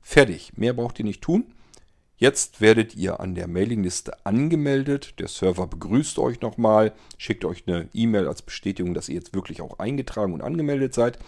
[0.00, 0.56] Fertig.
[0.56, 1.52] Mehr braucht ihr nicht tun.
[2.18, 5.18] Jetzt werdet ihr an der Mailingliste angemeldet.
[5.18, 9.60] Der Server begrüßt euch nochmal, schickt euch eine E-Mail als Bestätigung, dass ihr jetzt wirklich
[9.60, 11.18] auch eingetragen und angemeldet seid.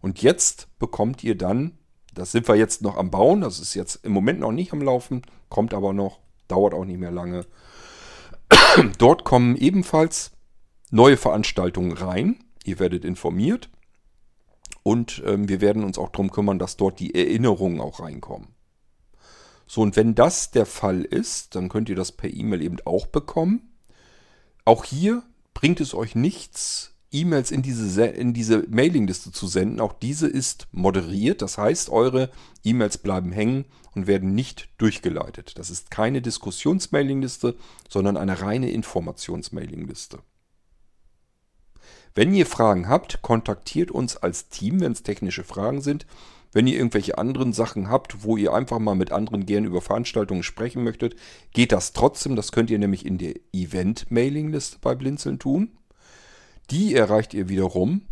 [0.00, 1.76] Und jetzt bekommt ihr dann,
[2.14, 4.80] das sind wir jetzt noch am Bauen, das ist jetzt im Moment noch nicht am
[4.80, 7.46] Laufen, kommt aber noch, dauert auch nicht mehr lange.
[8.98, 10.32] Dort kommen ebenfalls
[10.90, 12.44] neue Veranstaltungen rein.
[12.64, 13.70] Ihr werdet informiert.
[14.82, 18.48] Und ähm, wir werden uns auch darum kümmern, dass dort die Erinnerungen auch reinkommen.
[19.66, 23.06] So, und wenn das der Fall ist, dann könnt ihr das per E-Mail eben auch
[23.06, 23.74] bekommen.
[24.64, 29.80] Auch hier bringt es euch nichts, E-Mails in diese, in diese Mailingliste zu senden.
[29.80, 31.42] Auch diese ist moderiert.
[31.42, 32.30] Das heißt, eure
[32.64, 35.58] E-Mails bleiben hängen und werden nicht durchgeleitet.
[35.58, 37.56] Das ist keine Diskussionsmailingliste,
[37.88, 40.18] sondern eine reine Informationsmailingliste.
[42.14, 46.06] Wenn ihr Fragen habt, kontaktiert uns als Team, wenn es technische Fragen sind.
[46.52, 50.42] Wenn ihr irgendwelche anderen Sachen habt, wo ihr einfach mal mit anderen gerne über Veranstaltungen
[50.42, 51.14] sprechen möchtet,
[51.52, 52.36] geht das trotzdem.
[52.36, 55.72] Das könnt ihr nämlich in der Event-Mailing-Liste bei Blinzeln tun.
[56.70, 58.02] Die erreicht ihr wiederum.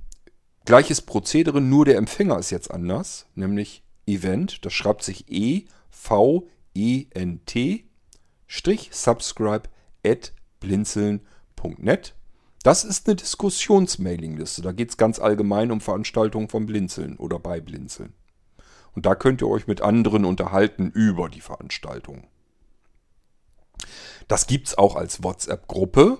[0.64, 4.64] Gleiches Prozedere, nur der Empfänger ist jetzt anders, nämlich Event.
[4.64, 7.84] Das schreibt sich E V E N T
[8.90, 9.68] subscribe
[10.04, 12.14] at blinzeln.net.
[12.62, 14.62] Das ist eine Diskussionsmailingliste.
[14.62, 18.14] Da geht es ganz allgemein um Veranstaltungen von Blinzeln oder bei Blinzeln.
[18.94, 22.26] Und da könnt ihr euch mit anderen unterhalten über die Veranstaltung.
[24.26, 26.18] Das gibt es auch als WhatsApp-Gruppe.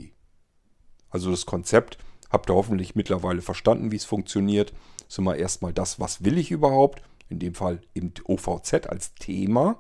[1.10, 1.98] Also das Konzept
[2.30, 4.74] habt ihr hoffentlich mittlerweile verstanden, wie es funktioniert.
[5.08, 7.02] Ist immer erstmal das, was will ich überhaupt?
[7.28, 9.78] In dem Fall eben OVZ als Thema.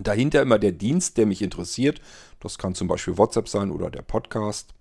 [0.00, 2.00] Dahinter immer der Dienst, der mich interessiert.
[2.40, 4.74] Das kann zum Beispiel WhatsApp sein oder der Podcast.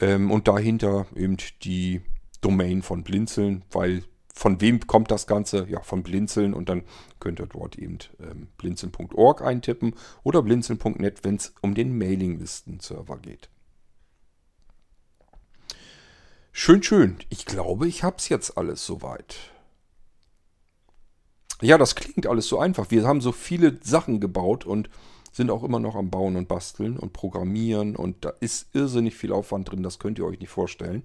[0.00, 2.00] Ähm, und dahinter eben die
[2.40, 5.66] Domain von Blinzeln, weil von wem kommt das Ganze?
[5.68, 6.82] Ja, von Blinzeln und dann
[7.20, 9.94] könnt ihr dort eben ähm, blinzeln.org eintippen
[10.24, 13.48] oder blinzeln.net, wenn es um den Mailinglisten-Server geht.
[16.50, 17.16] Schön, schön.
[17.30, 19.36] Ich glaube, ich habe es jetzt alles soweit.
[21.62, 22.90] Ja, das klingt alles so einfach.
[22.90, 24.90] Wir haben so viele Sachen gebaut und
[25.32, 29.32] sind auch immer noch am Bauen und Basteln und Programmieren und da ist irrsinnig viel
[29.32, 31.02] Aufwand drin, das könnt ihr euch nicht vorstellen.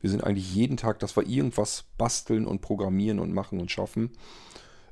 [0.00, 4.10] Wir sind eigentlich jeden Tag, dass wir irgendwas basteln und programmieren und machen und schaffen,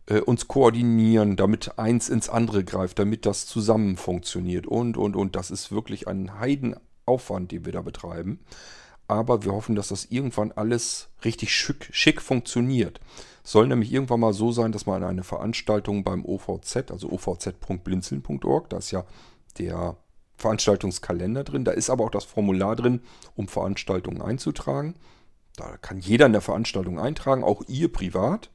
[0.07, 5.37] äh, uns koordinieren, damit eins ins andere greift, damit das zusammen funktioniert und, und, und.
[5.37, 8.41] Das ist wirklich ein Heidenaufwand, den wir da betreiben
[9.09, 13.01] aber wir hoffen, dass das irgendwann alles richtig schick, schick funktioniert.
[13.43, 18.77] Soll nämlich irgendwann mal so sein, dass man eine Veranstaltung beim OVZ, also ovz.blinzeln.org, da
[18.77, 19.07] ist ja
[19.59, 19.97] der
[20.39, 23.03] Veranstaltungskalender drin, da ist aber auch das Formular drin,
[23.37, 24.95] um Veranstaltungen einzutragen.
[25.57, 28.51] Da kann jeder in der Veranstaltung eintragen, auch ihr privat.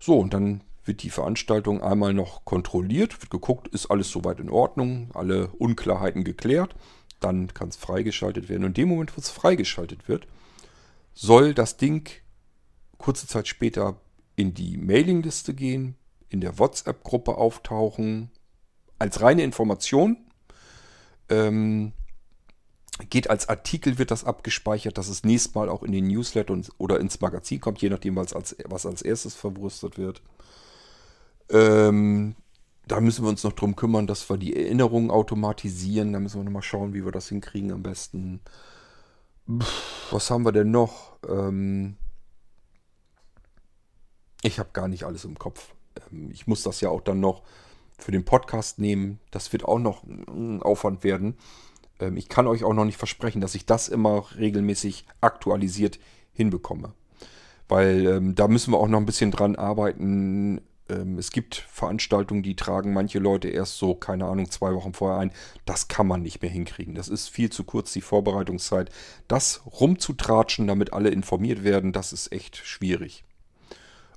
[0.00, 4.50] So, und dann wird die Veranstaltung einmal noch kontrolliert, wird geguckt, ist alles soweit in
[4.50, 6.74] Ordnung, alle Unklarheiten geklärt
[7.20, 8.64] dann kann es freigeschaltet werden.
[8.64, 10.26] Und in dem Moment, wo es freigeschaltet wird,
[11.14, 12.08] soll das Ding
[12.98, 14.00] kurze Zeit später
[14.36, 15.96] in die Mailingliste gehen,
[16.28, 18.30] in der WhatsApp-Gruppe auftauchen,
[18.98, 20.16] als reine Information.
[21.28, 21.92] Ähm,
[23.10, 26.70] geht als Artikel, wird das abgespeichert, dass es nächstes Mal auch in den Newsletter und,
[26.78, 30.22] oder ins Magazin kommt, je nachdem, was als, was als erstes verwurstet wird.
[31.50, 32.36] Ähm,
[32.86, 36.12] da müssen wir uns noch drum kümmern, dass wir die Erinnerungen automatisieren.
[36.12, 38.40] Da müssen wir nochmal schauen, wie wir das hinkriegen am besten.
[40.10, 41.16] was haben wir denn noch?
[41.28, 41.96] Ähm
[44.42, 45.74] ich habe gar nicht alles im Kopf.
[46.12, 47.42] Ähm ich muss das ja auch dann noch
[47.98, 49.18] für den Podcast nehmen.
[49.30, 51.36] Das wird auch noch ein Aufwand werden.
[52.00, 55.98] Ähm ich kann euch auch noch nicht versprechen, dass ich das immer regelmäßig aktualisiert
[56.32, 56.92] hinbekomme.
[57.68, 62.42] Weil ähm, da müssen wir auch noch ein bisschen dran arbeiten, ähm, es gibt Veranstaltungen,
[62.42, 65.32] die tragen manche Leute erst so, keine Ahnung, zwei Wochen vorher ein.
[65.64, 66.94] Das kann man nicht mehr hinkriegen.
[66.94, 68.90] Das ist viel zu kurz, die Vorbereitungszeit.
[69.28, 73.24] Das rumzutratschen, damit alle informiert werden, das ist echt schwierig.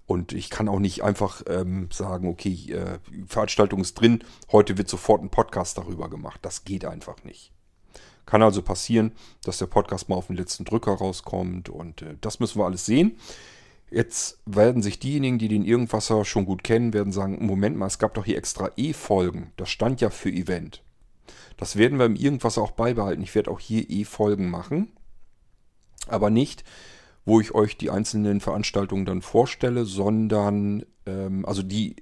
[0.09, 4.89] Und ich kann auch nicht einfach ähm, sagen, okay, äh, Veranstaltung ist drin, heute wird
[4.89, 6.39] sofort ein Podcast darüber gemacht.
[6.41, 7.51] Das geht einfach nicht.
[8.25, 9.11] Kann also passieren,
[9.43, 12.87] dass der Podcast mal auf den letzten Drücker rauskommt und äh, das müssen wir alles
[12.87, 13.19] sehen.
[13.91, 17.99] Jetzt werden sich diejenigen, die den Irgendwasser schon gut kennen, werden sagen, Moment mal, es
[17.99, 19.51] gab doch hier extra E-Folgen.
[19.57, 20.81] Das stand ja für Event.
[21.55, 23.21] Das werden wir im Irgendwasser auch beibehalten.
[23.21, 24.91] Ich werde auch hier E-Folgen machen.
[26.07, 26.63] Aber nicht,
[27.29, 31.95] wo ich euch die einzelnen Veranstaltungen dann vorstelle, sondern ähm, also die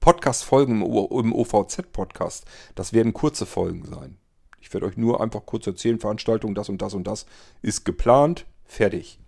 [0.00, 4.16] Podcast-Folgen im OVZ-Podcast, das werden kurze Folgen sein.
[4.60, 7.26] Ich werde euch nur einfach kurz erzählen, Veranstaltung, das und das und das
[7.60, 9.18] ist geplant, fertig.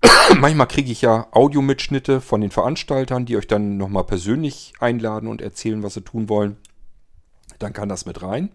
[0.40, 5.42] Manchmal kriege ich ja Audiomitschnitte von den Veranstaltern, die euch dann nochmal persönlich einladen und
[5.42, 6.56] erzählen, was sie tun wollen.
[7.62, 8.50] Dann kann das mit rein.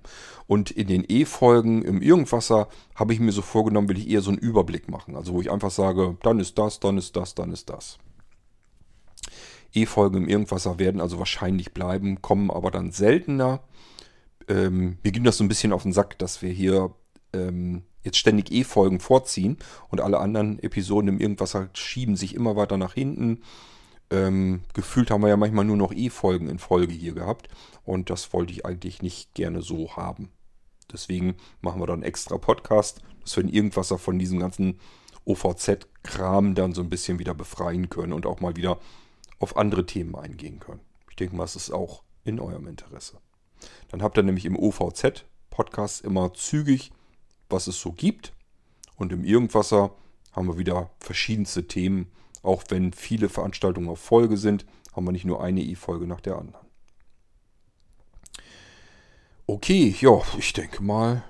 [0.48, 4.32] Und in den E-Folgen im Irgendwasser habe ich mir so vorgenommen, will ich eher so
[4.32, 5.16] einen Überblick machen.
[5.16, 7.98] Also wo ich einfach sage, dann ist das, dann ist das, dann ist das.
[9.74, 13.62] E-Folgen im Irgendwasser werden also wahrscheinlich bleiben, kommen aber dann seltener.
[14.48, 16.94] Ähm, mir ging das so ein bisschen auf den Sack, dass wir hier
[17.34, 19.58] ähm, jetzt ständig E-Folgen vorziehen
[19.90, 23.42] und alle anderen Episoden im Irgendwas halt schieben sich immer weiter nach hinten.
[24.10, 27.50] Ähm, gefühlt haben wir ja manchmal nur noch E-Folgen in Folge hier gehabt.
[27.84, 30.30] Und das wollte ich eigentlich nicht gerne so haben.
[30.92, 34.80] Deswegen machen wir dann extra Podcast, dass wir in irgendwas von diesem ganzen
[35.26, 38.80] OVZ-Kram dann so ein bisschen wieder befreien können und auch mal wieder
[39.40, 40.80] auf andere Themen eingehen können.
[41.10, 43.18] Ich denke mal, es ist auch in eurem Interesse.
[43.90, 46.92] Dann habt ihr nämlich im OVZ-Podcast immer zügig,
[47.50, 48.34] was es so gibt.
[48.96, 49.92] Und im Irgendwasser
[50.32, 52.12] haben wir wieder verschiedenste Themen.
[52.48, 56.38] Auch wenn viele Veranstaltungen auf Folge sind, haben wir nicht nur eine E-Folge nach der
[56.38, 56.66] anderen.
[59.46, 61.26] Okay, ja, ich denke mal,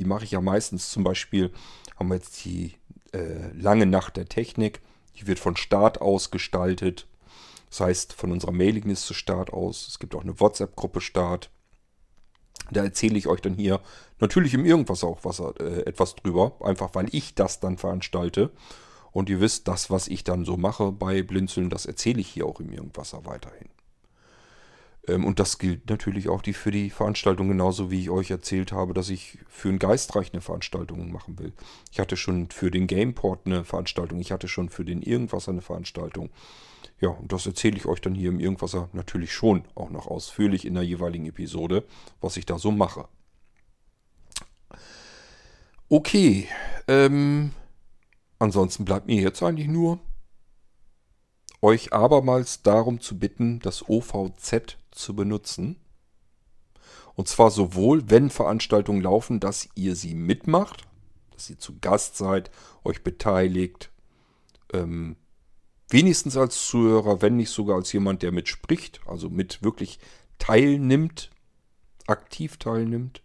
[0.01, 1.53] die mache ich ja meistens zum Beispiel,
[1.97, 2.73] haben wir jetzt die
[3.13, 4.81] äh, lange Nacht der Technik,
[5.17, 7.07] die wird von Start aus gestaltet.
[7.69, 9.87] Das heißt, von unserer Mailingliste Start aus.
[9.89, 11.51] Es gibt auch eine WhatsApp-Gruppe Start.
[12.71, 13.81] Da erzähle ich euch dann hier
[14.21, 18.51] natürlich im Irgendwas auch was, äh, etwas drüber, einfach weil ich das dann veranstalte.
[19.13, 22.47] Und ihr wisst, das, was ich dann so mache bei Blinzeln, das erzähle ich hier
[22.47, 23.69] auch im Irgendwasser weiterhin.
[25.11, 28.73] Ähm, und das gilt natürlich auch die, für die Veranstaltung, genauso wie ich euch erzählt
[28.73, 31.53] habe, dass ich für ein Geistreich eine Veranstaltung machen will.
[31.91, 35.63] Ich hatte schon für den Gameport eine Veranstaltung, ich hatte schon für den Irgendwasser eine
[35.63, 36.31] Veranstaltung.
[37.01, 40.65] Ja, und das erzähle ich euch dann hier im Irgendwasser natürlich schon auch noch ausführlich
[40.65, 41.85] in der jeweiligen Episode,
[42.21, 43.09] was ich da so mache.
[45.89, 46.47] Okay,
[46.87, 47.51] ähm,
[48.39, 49.99] ansonsten bleibt mir jetzt eigentlich nur,
[51.63, 55.77] euch abermals darum zu bitten, das OVZ zu benutzen.
[57.15, 60.85] Und zwar sowohl, wenn Veranstaltungen laufen, dass ihr sie mitmacht,
[61.33, 62.51] dass ihr zu Gast seid,
[62.85, 63.91] euch beteiligt,
[64.73, 65.17] ähm,
[65.89, 69.99] wenigstens als Zuhörer, wenn nicht sogar als jemand, der mitspricht, also mit wirklich
[70.39, 71.31] teilnimmt,
[72.07, 73.23] aktiv teilnimmt.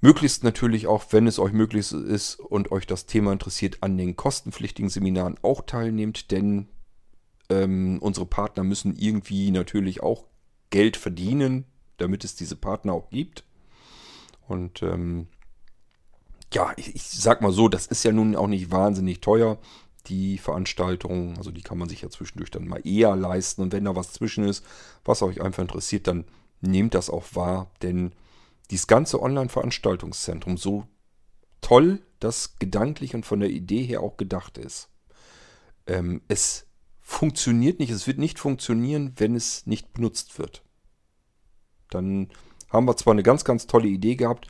[0.00, 4.16] Möglichst natürlich auch, wenn es euch möglich ist und euch das Thema interessiert, an den
[4.16, 6.68] kostenpflichtigen Seminaren auch teilnehmt, denn
[7.50, 10.24] ähm, unsere Partner müssen irgendwie natürlich auch
[10.70, 11.64] Geld verdienen,
[11.96, 13.44] damit es diese Partner auch gibt.
[14.46, 15.28] Und ähm,
[16.52, 19.58] ja, ich, ich sag mal so, das ist ja nun auch nicht wahnsinnig teuer
[20.06, 21.36] die Veranstaltung.
[21.36, 23.62] Also die kann man sich ja zwischendurch dann mal eher leisten.
[23.62, 24.64] Und wenn da was zwischen ist,
[25.04, 26.24] was euch einfach interessiert, dann
[26.60, 27.70] nehmt das auch wahr.
[27.82, 28.12] Denn
[28.70, 30.86] dieses ganze Online-Veranstaltungszentrum, so
[31.60, 34.88] toll das gedanklich und von der Idee her auch gedacht ist,
[35.86, 36.67] ähm, es
[37.08, 40.62] funktioniert nicht, es wird nicht funktionieren, wenn es nicht benutzt wird.
[41.88, 42.28] Dann
[42.68, 44.46] haben wir zwar eine ganz, ganz tolle Idee gehabt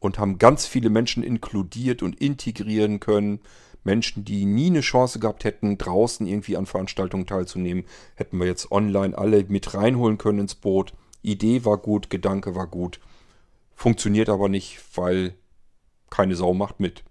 [0.00, 3.40] und haben ganz viele Menschen inkludiert und integrieren können,
[3.84, 7.84] Menschen, die nie eine Chance gehabt hätten, draußen irgendwie an Veranstaltungen teilzunehmen,
[8.14, 10.94] hätten wir jetzt online alle mit reinholen können ins Boot.
[11.20, 13.00] Idee war gut, Gedanke war gut.
[13.74, 15.34] Funktioniert aber nicht, weil
[16.08, 17.04] keine Sau macht mit.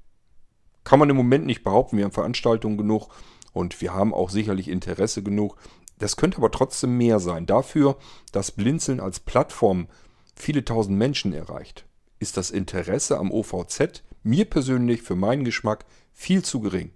[0.83, 3.09] Kann man im Moment nicht behaupten, wir haben Veranstaltungen genug
[3.53, 5.57] und wir haben auch sicherlich Interesse genug.
[5.99, 7.45] Das könnte aber trotzdem mehr sein.
[7.45, 7.97] Dafür,
[8.31, 9.87] dass Blinzeln als Plattform
[10.35, 11.85] viele tausend Menschen erreicht,
[12.19, 16.91] ist das Interesse am OVZ mir persönlich für meinen Geschmack viel zu gering.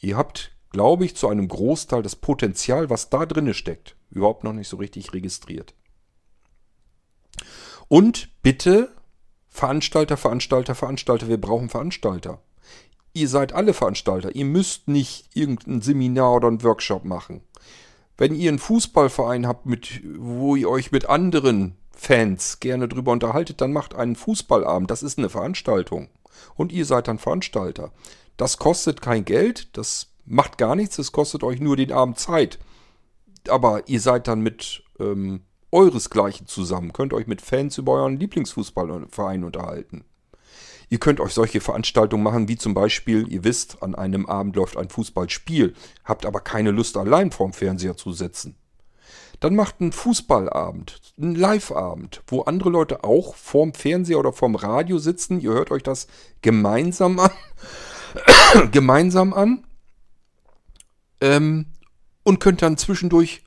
[0.00, 4.52] Ihr habt, glaube ich, zu einem Großteil das Potenzial, was da drin steckt, überhaupt noch
[4.52, 5.74] nicht so richtig registriert.
[7.88, 8.90] Und bitte,
[9.48, 12.40] Veranstalter, Veranstalter, Veranstalter, wir brauchen Veranstalter.
[13.14, 14.34] Ihr seid alle Veranstalter.
[14.34, 17.42] Ihr müsst nicht irgendein Seminar oder einen Workshop machen.
[18.16, 23.60] Wenn ihr einen Fußballverein habt, mit, wo ihr euch mit anderen Fans gerne drüber unterhaltet,
[23.60, 24.90] dann macht einen Fußballabend.
[24.90, 26.08] Das ist eine Veranstaltung
[26.54, 27.92] und ihr seid dann Veranstalter.
[28.36, 32.58] Das kostet kein Geld, das macht gar nichts, es kostet euch nur den Abend Zeit.
[33.48, 39.44] Aber ihr seid dann mit ähm, euresgleichen zusammen, könnt euch mit Fans über euren Lieblingsfußballverein
[39.44, 40.04] unterhalten.
[40.92, 44.76] Ihr könnt euch solche Veranstaltungen machen, wie zum Beispiel, ihr wisst, an einem Abend läuft
[44.76, 45.72] ein Fußballspiel,
[46.04, 48.56] habt aber keine Lust allein vorm Fernseher zu sitzen.
[49.40, 54.98] Dann macht einen Fußballabend, einen Liveabend, wo andere Leute auch vorm Fernseher oder vorm Radio
[54.98, 55.40] sitzen.
[55.40, 56.08] Ihr hört euch das
[56.42, 57.30] gemeinsam an.
[58.70, 59.64] gemeinsam an.
[61.22, 61.68] Ähm,
[62.22, 63.44] und könnt dann zwischendurch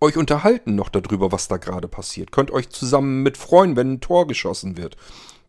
[0.00, 2.32] euch unterhalten noch darüber, was da gerade passiert.
[2.32, 4.96] Könnt euch zusammen mit freuen, wenn ein Tor geschossen wird.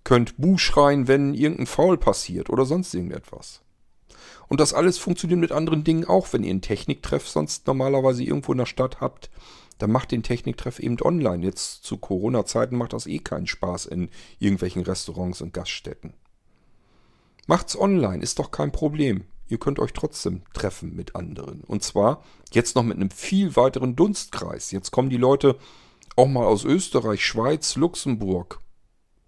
[0.03, 3.61] Könnt Buh schreien, wenn irgendein Foul passiert oder sonst irgendetwas.
[4.47, 6.33] Und das alles funktioniert mit anderen Dingen auch.
[6.33, 9.29] Wenn ihr einen Techniktreff sonst normalerweise irgendwo in der Stadt habt,
[9.77, 11.43] dann macht den Techniktreff eben online.
[11.43, 16.13] Jetzt zu Corona-Zeiten macht das eh keinen Spaß in irgendwelchen Restaurants und Gaststätten.
[17.47, 19.23] Macht's online, ist doch kein Problem.
[19.47, 21.61] Ihr könnt euch trotzdem treffen mit anderen.
[21.61, 24.71] Und zwar jetzt noch mit einem viel weiteren Dunstkreis.
[24.71, 25.57] Jetzt kommen die Leute
[26.15, 28.59] auch mal aus Österreich, Schweiz, Luxemburg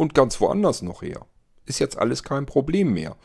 [0.04, 1.26] und ganz woanders noch her.
[1.66, 3.16] Ist jetzt alles kein Problem mehr.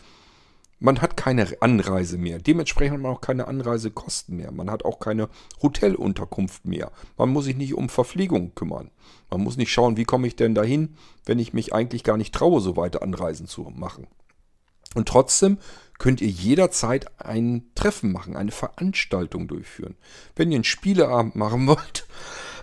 [0.80, 2.38] Man hat keine Anreise mehr.
[2.38, 4.52] Dementsprechend hat man auch keine Anreisekosten mehr.
[4.52, 5.28] Man hat auch keine
[5.60, 6.92] Hotelunterkunft mehr.
[7.16, 8.92] Man muss sich nicht um Verpflegung kümmern.
[9.28, 10.94] Man muss nicht schauen, wie komme ich denn dahin,
[11.26, 14.06] wenn ich mich eigentlich gar nicht traue, so weite Anreisen zu machen.
[14.94, 15.58] Und trotzdem
[15.98, 19.96] könnt ihr jederzeit ein Treffen machen, eine Veranstaltung durchführen.
[20.36, 22.06] Wenn ihr einen Spieleabend machen wollt,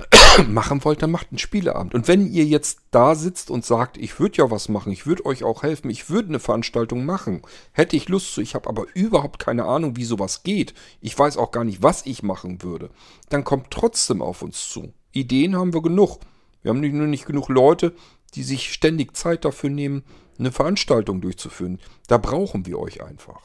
[0.47, 1.93] machen wollt, dann macht einen Spieleabend.
[1.93, 5.25] Und wenn ihr jetzt da sitzt und sagt, ich würde ja was machen, ich würde
[5.25, 7.41] euch auch helfen, ich würde eine Veranstaltung machen,
[7.71, 11.37] hätte ich Lust zu, ich habe aber überhaupt keine Ahnung, wie sowas geht, ich weiß
[11.37, 12.89] auch gar nicht, was ich machen würde,
[13.29, 14.93] dann kommt trotzdem auf uns zu.
[15.11, 16.19] Ideen haben wir genug.
[16.61, 17.93] Wir haben nur nicht genug Leute,
[18.33, 20.03] die sich ständig Zeit dafür nehmen,
[20.37, 21.79] eine Veranstaltung durchzuführen.
[22.07, 23.41] Da brauchen wir euch einfach.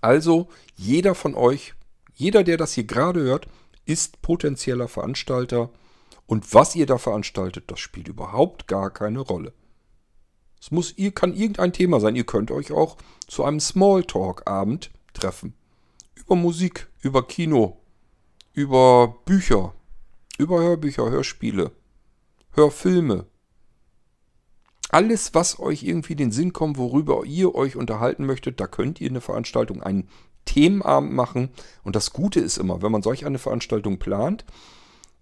[0.00, 1.74] Also, jeder von euch,
[2.14, 3.48] jeder, der das hier gerade hört,
[3.88, 5.70] ist potenzieller Veranstalter
[6.26, 9.54] und was ihr da veranstaltet, das spielt überhaupt gar keine Rolle.
[10.60, 12.16] Es muss, ihr kann irgendein Thema sein.
[12.16, 15.54] Ihr könnt euch auch zu einem Smalltalk-Abend treffen.
[16.14, 17.80] Über Musik, über Kino,
[18.52, 19.74] über Bücher,
[20.36, 21.70] über Hörbücher, Hörspiele,
[22.52, 23.26] Hörfilme.
[24.90, 29.10] Alles, was euch irgendwie den Sinn kommt, worüber ihr euch unterhalten möchtet, da könnt ihr
[29.10, 30.08] eine Veranstaltung, einen
[30.48, 31.50] Themenabend machen.
[31.84, 34.46] Und das Gute ist immer, wenn man solch eine Veranstaltung plant,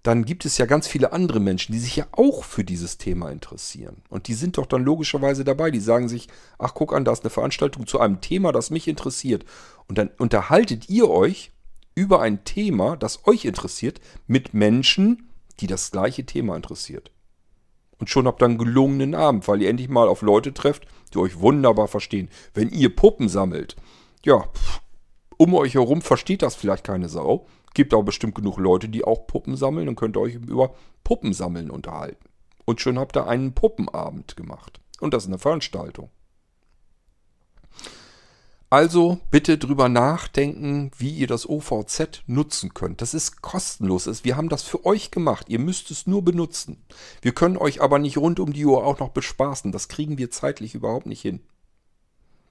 [0.04, 3.30] dann gibt es ja ganz viele andere Menschen, die sich ja auch für dieses Thema
[3.30, 4.02] interessieren.
[4.08, 5.72] Und die sind doch dann logischerweise dabei.
[5.72, 6.28] Die sagen sich,
[6.60, 9.44] ach guck an, da ist eine Veranstaltung zu einem Thema, das mich interessiert.
[9.88, 11.50] Und dann unterhaltet ihr euch
[11.96, 17.10] über ein Thema, das euch interessiert, mit Menschen, die das gleiche Thema interessiert.
[17.98, 21.18] Und schon habt ihr einen gelungenen Abend, weil ihr endlich mal auf Leute trefft, die
[21.18, 22.28] euch wunderbar verstehen.
[22.54, 23.74] Wenn ihr Puppen sammelt,
[24.24, 24.44] ja,
[25.36, 27.46] um euch herum versteht das vielleicht keine Sau.
[27.74, 30.74] Gibt aber bestimmt genug Leute, die auch Puppen sammeln und könnt euch über
[31.04, 32.24] Puppensammeln unterhalten.
[32.64, 34.80] Und schon habt ihr einen Puppenabend gemacht.
[35.00, 36.10] Und das ist eine Veranstaltung.
[38.68, 43.00] Also bitte drüber nachdenken, wie ihr das OVZ nutzen könnt.
[43.00, 44.24] Das ist kostenlos.
[44.24, 45.46] Wir haben das für euch gemacht.
[45.48, 46.84] Ihr müsst es nur benutzen.
[47.22, 49.70] Wir können euch aber nicht rund um die Uhr auch noch bespaßen.
[49.70, 51.40] Das kriegen wir zeitlich überhaupt nicht hin.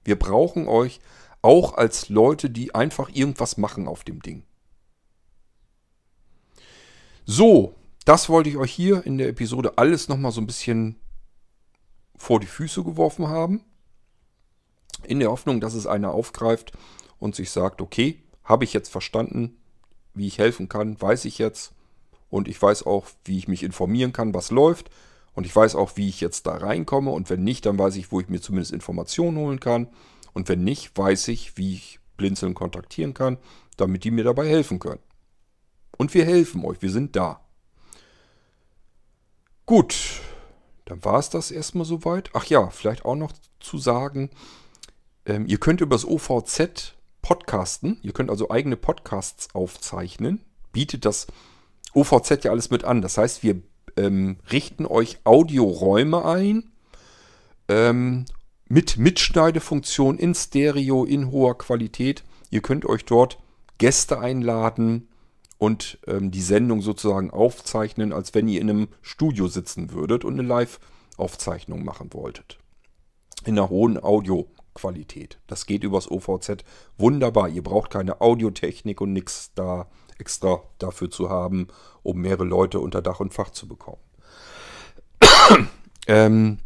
[0.05, 1.01] Wir brauchen euch
[1.45, 4.43] auch als Leute, die einfach irgendwas machen auf dem Ding.
[7.23, 10.95] So, das wollte ich euch hier in der Episode alles nochmal so ein bisschen
[12.17, 13.63] vor die Füße geworfen haben.
[15.03, 16.71] In der Hoffnung, dass es einer aufgreift
[17.19, 19.55] und sich sagt, okay, habe ich jetzt verstanden,
[20.15, 21.73] wie ich helfen kann, weiß ich jetzt.
[22.31, 24.89] Und ich weiß auch, wie ich mich informieren kann, was läuft.
[25.35, 27.11] Und ich weiß auch, wie ich jetzt da reinkomme.
[27.11, 29.89] Und wenn nicht, dann weiß ich, wo ich mir zumindest Informationen holen kann.
[30.35, 33.37] Und wenn nicht, weiß ich, wie ich Blinzeln kontaktieren kann,
[33.77, 34.99] damit die mir dabei helfen können.
[35.97, 37.39] Und wir helfen euch, wir sind da.
[39.65, 39.95] Gut,
[40.83, 42.29] dann war es das erstmal soweit.
[42.33, 43.31] Ach ja, vielleicht auch noch
[43.61, 44.29] zu sagen,
[45.25, 47.97] ähm, ihr könnt über das OVZ podcasten.
[48.03, 50.41] Ihr könnt also eigene Podcasts aufzeichnen.
[50.73, 51.27] Bietet das
[51.93, 53.01] OVZ ja alles mit an.
[53.01, 53.61] Das heißt, wir
[53.95, 56.73] ähm, richten euch Audioräume ein
[57.69, 58.25] ähm,
[58.67, 62.23] mit Mitschneidefunktion in Stereo, in hoher Qualität.
[62.49, 63.39] Ihr könnt euch dort
[63.77, 65.09] Gäste einladen
[65.57, 70.33] und ähm, die Sendung sozusagen aufzeichnen, als wenn ihr in einem Studio sitzen würdet und
[70.33, 72.57] eine Live-Aufzeichnung machen wolltet.
[73.45, 75.39] In einer hohen Audioqualität.
[75.47, 76.63] Das geht übers OVZ
[76.97, 77.49] wunderbar.
[77.49, 79.87] Ihr braucht keine Audiotechnik und nichts da
[80.17, 81.67] extra dafür zu haben,
[82.01, 84.01] um mehrere Leute unter Dach und Fach zu bekommen.
[86.07, 86.59] ähm,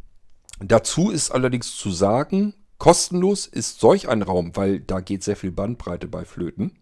[0.59, 5.51] Dazu ist allerdings zu sagen, kostenlos ist solch ein Raum, weil da geht sehr viel
[5.51, 6.77] Bandbreite bei Flöten.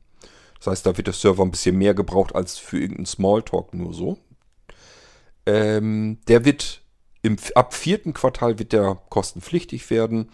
[0.58, 3.94] Das heißt, da wird der Server ein bisschen mehr gebraucht als für irgendeinen Smalltalk nur
[3.94, 4.18] so.
[5.46, 6.82] Ähm, der wird
[7.22, 10.32] im, ab vierten Quartal wird der kostenpflichtig werden.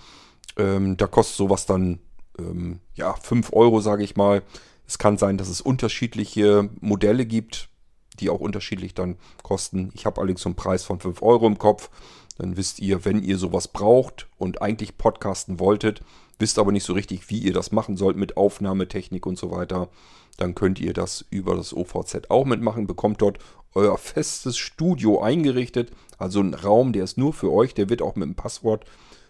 [0.58, 2.00] Ähm, da kostet sowas dann
[2.40, 4.44] ähm, ja 5 Euro, sage ich mal.
[4.88, 7.70] Es kann sein, dass es unterschiedliche Modelle gibt,
[8.24, 9.92] die auch unterschiedlich dann kosten.
[9.94, 11.90] Ich habe allerdings so einen Preis von 5 Euro im Kopf.
[12.38, 16.02] Dann wisst ihr, wenn ihr sowas braucht und eigentlich podcasten wolltet,
[16.40, 19.90] wisst aber nicht so richtig, wie ihr das machen sollt mit Aufnahmetechnik und so weiter,
[20.38, 23.38] dann könnt ihr das über das OVZ auch mitmachen, bekommt dort
[23.76, 28.16] euer festes Studio eingerichtet, also ein Raum, der ist nur für euch, der wird auch
[28.16, 28.86] mit einem Passwort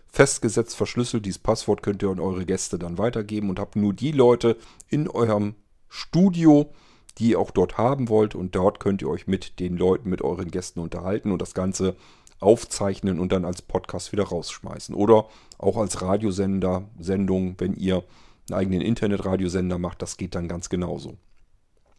[0.08, 1.26] festgesetzt, verschlüsselt.
[1.26, 4.58] Dieses Passwort könnt ihr an eure Gäste dann weitergeben und habt nur die Leute
[4.90, 5.56] in eurem
[5.90, 6.72] Studio,
[7.18, 10.22] die ihr auch dort haben wollt und dort könnt ihr euch mit den Leuten, mit
[10.22, 11.96] euren Gästen unterhalten und das Ganze
[12.40, 14.96] aufzeichnen und dann als Podcast wieder rausschmeißen.
[14.96, 18.04] Oder auch als Radiosender, Sendung, wenn ihr
[18.50, 21.18] einen eigenen Internetradiosender macht, das geht dann ganz genauso.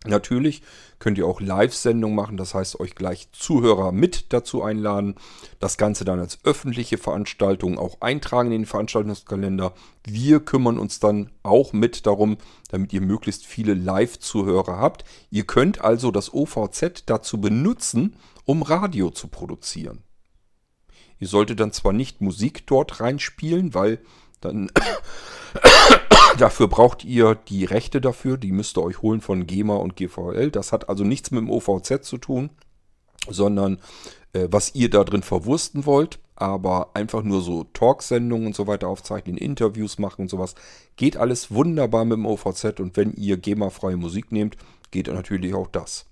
[0.06, 0.62] Natürlich
[0.98, 5.14] könnt ihr auch Live-Sendungen machen, das heißt euch gleich Zuhörer mit dazu einladen.
[5.60, 9.72] Das Ganze dann als öffentliche Veranstaltung auch eintragen in den Veranstaltungskalender.
[10.06, 12.36] Wir kümmern uns dann auch mit darum,
[12.68, 15.04] damit ihr möglichst viele Live-Zuhörer habt.
[15.30, 20.02] Ihr könnt also das OVZ dazu benutzen, um Radio zu produzieren.
[21.18, 24.00] Ihr solltet dann zwar nicht Musik dort reinspielen, weil
[24.44, 24.70] dann
[26.38, 30.50] dafür braucht ihr die Rechte dafür, die müsst ihr euch holen von GEMA und GVL.
[30.50, 32.50] Das hat also nichts mit dem OVZ zu tun,
[33.28, 33.78] sondern
[34.32, 38.88] äh, was ihr da drin verwursten wollt, aber einfach nur so Talksendungen und so weiter
[38.88, 40.54] aufzeichnen, Interviews machen und sowas,
[40.96, 44.56] geht alles wunderbar mit dem OVZ und wenn ihr GEMA-freie Musik nehmt,
[44.90, 46.06] geht natürlich auch das.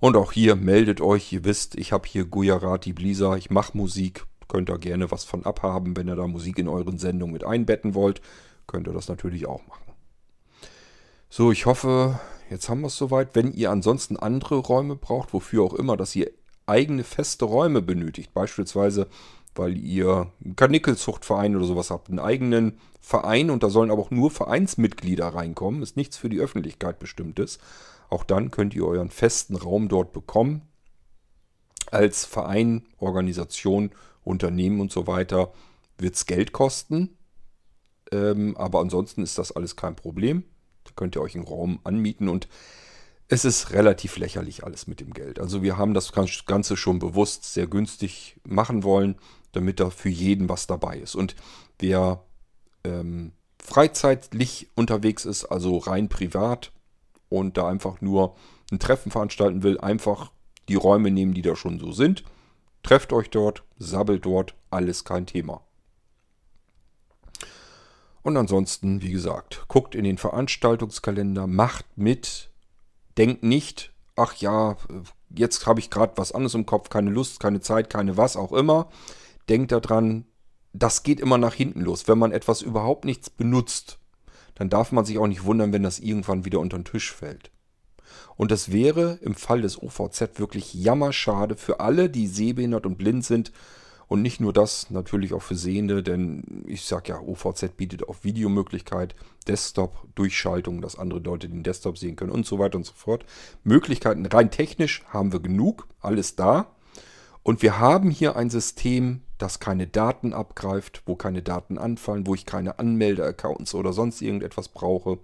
[0.00, 4.24] Und auch hier meldet euch, ihr wisst, ich habe hier Gujarati Blisa, ich mache Musik,
[4.50, 7.94] Könnt ihr gerne was von abhaben, wenn ihr da Musik in euren Sendungen mit einbetten
[7.94, 8.20] wollt.
[8.66, 9.84] Könnt ihr das natürlich auch machen.
[11.28, 12.18] So, ich hoffe,
[12.50, 13.36] jetzt haben wir es soweit.
[13.36, 16.32] Wenn ihr ansonsten andere Räume braucht, wofür auch immer, dass ihr
[16.66, 19.06] eigene feste Räume benötigt, beispielsweise
[19.54, 24.10] weil ihr einen Karnickelzuchtverein oder sowas habt, einen eigenen Verein und da sollen aber auch
[24.10, 27.58] nur Vereinsmitglieder reinkommen, ist nichts für die Öffentlichkeit bestimmtes.
[28.08, 30.62] Auch dann könnt ihr euren festen Raum dort bekommen.
[31.90, 33.90] Als Verein, Organisation
[34.22, 35.52] Unternehmen und so weiter
[35.98, 37.16] wird es Geld kosten.
[38.12, 40.44] Ähm, aber ansonsten ist das alles kein Problem.
[40.84, 42.48] Da könnt ihr euch einen Raum anmieten und
[43.28, 45.38] es ist relativ lächerlich alles mit dem Geld.
[45.38, 49.16] Also wir haben das Ganze schon bewusst sehr günstig machen wollen,
[49.52, 51.14] damit da für jeden was dabei ist.
[51.14, 51.36] Und
[51.78, 52.24] wer
[52.82, 53.32] ähm,
[53.62, 56.72] freizeitlich unterwegs ist, also rein privat
[57.28, 58.34] und da einfach nur
[58.72, 60.32] ein Treffen veranstalten will, einfach
[60.70, 62.24] die Räume nehmen, die da schon so sind
[62.82, 65.62] Trefft euch dort, sabbelt dort, alles kein Thema.
[68.22, 72.50] Und ansonsten, wie gesagt, guckt in den Veranstaltungskalender, macht mit,
[73.16, 74.76] denkt nicht, ach ja,
[75.30, 78.52] jetzt habe ich gerade was anderes im Kopf, keine Lust, keine Zeit, keine was auch
[78.52, 78.88] immer.
[79.48, 80.26] Denkt daran,
[80.72, 82.08] das geht immer nach hinten los.
[82.08, 83.98] Wenn man etwas überhaupt nichts benutzt,
[84.54, 87.50] dann darf man sich auch nicht wundern, wenn das irgendwann wieder unter den Tisch fällt.
[88.36, 93.24] Und das wäre im Fall des OVZ wirklich jammerschade für alle, die sehbehindert und blind
[93.24, 93.52] sind.
[94.08, 98.16] Und nicht nur das, natürlich auch für Sehende, denn ich sage ja, OVZ bietet auch
[98.22, 99.14] Videomöglichkeit,
[99.46, 103.24] Desktop-Durchschaltung, dass andere Leute den Desktop sehen können und so weiter und so fort.
[103.62, 106.74] Möglichkeiten rein technisch haben wir genug, alles da.
[107.44, 112.34] Und wir haben hier ein System, das keine Daten abgreift, wo keine Daten anfallen, wo
[112.34, 115.20] ich keine Anmelde-Accounts oder sonst irgendetwas brauche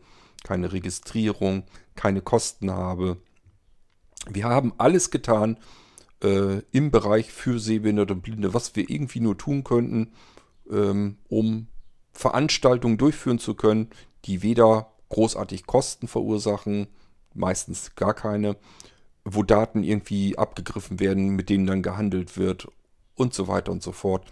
[0.47, 1.65] keine Registrierung,
[1.97, 3.19] keine Kosten habe.
[4.29, 5.59] Wir haben alles getan
[6.23, 10.13] äh, im Bereich für Sehbehinderte und Blinde, was wir irgendwie nur tun könnten,
[10.71, 11.69] ähm, um
[12.13, 13.91] Veranstaltungen durchführen zu können,
[14.25, 16.89] die weder großartig Kosten verursachen,
[17.35, 18.57] meistens gar keine,
[19.25, 22.69] wo Daten irgendwie abgegriffen werden, mit denen dann gehandelt wird
[23.15, 24.27] und so weiter und so fort.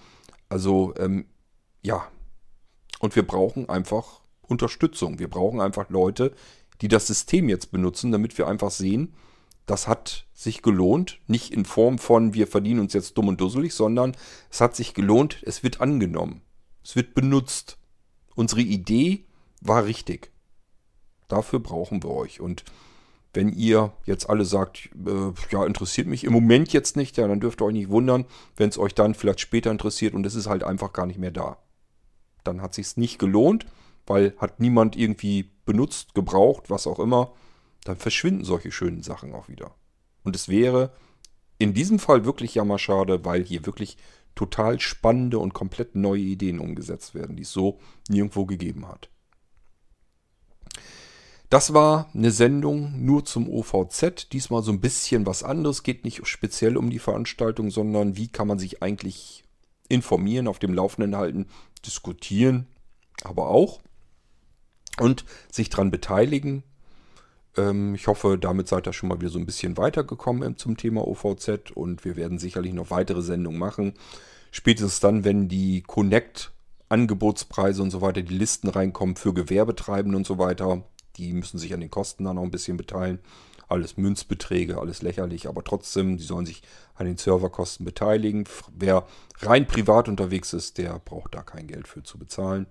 [0.49, 1.27] Also ähm,
[1.83, 2.09] ja,
[3.01, 5.19] und wir brauchen einfach Unterstützung.
[5.19, 6.33] Wir brauchen einfach Leute,
[6.81, 9.15] die das System jetzt benutzen, damit wir einfach sehen,
[9.67, 11.21] das hat sich gelohnt.
[11.27, 14.17] Nicht in Form von, wir verdienen uns jetzt dumm und dusselig, sondern
[14.51, 16.43] es hat sich gelohnt, es wird angenommen.
[16.83, 17.79] Es wird benutzt.
[18.35, 19.25] Unsere Idee
[19.61, 20.31] war richtig.
[21.29, 22.41] Dafür brauchen wir euch.
[22.41, 22.65] Und
[23.33, 27.41] wenn ihr jetzt alle sagt, äh, ja, interessiert mich im Moment jetzt nicht, ja, dann
[27.41, 30.47] dürft ihr euch nicht wundern, wenn es euch dann vielleicht später interessiert und es ist
[30.47, 31.57] halt einfach gar nicht mehr da.
[32.45, 33.65] Dann hat sich nicht gelohnt
[34.07, 37.33] weil hat niemand irgendwie benutzt, gebraucht, was auch immer,
[37.85, 39.75] dann verschwinden solche schönen Sachen auch wieder.
[40.23, 40.93] Und es wäre
[41.59, 43.97] in diesem Fall wirklich jammerschade, weil hier wirklich
[44.35, 47.79] total spannende und komplett neue Ideen umgesetzt werden, die es so
[48.09, 49.09] nirgendwo gegeben hat.
[51.51, 54.33] Das war eine Sendung nur zum OVZ.
[54.33, 55.85] Diesmal so ein bisschen was anderes.
[55.85, 59.45] Geht nicht speziell um die Veranstaltung, sondern wie kann man sich eigentlich
[59.89, 61.47] informieren, auf dem Laufenden halten,
[61.87, 62.67] diskutieren,
[63.23, 63.81] aber auch.
[65.01, 66.63] Und sich daran beteiligen.
[67.57, 71.07] Ähm, ich hoffe, damit seid ihr schon mal wieder so ein bisschen weitergekommen zum Thema
[71.07, 73.95] OVZ und wir werden sicherlich noch weitere Sendungen machen.
[74.51, 76.53] Spätestens dann, wenn die Connect
[76.89, 80.85] Angebotspreise und so weiter, die Listen reinkommen für Gewerbetreibende und so weiter.
[81.17, 83.21] Die müssen sich an den Kosten dann noch ein bisschen beteiligen.
[83.67, 86.63] Alles Münzbeträge, alles lächerlich, aber trotzdem, die sollen sich
[86.95, 88.45] an den Serverkosten beteiligen.
[88.77, 89.07] Wer
[89.41, 92.67] rein privat unterwegs ist, der braucht da kein Geld für zu bezahlen.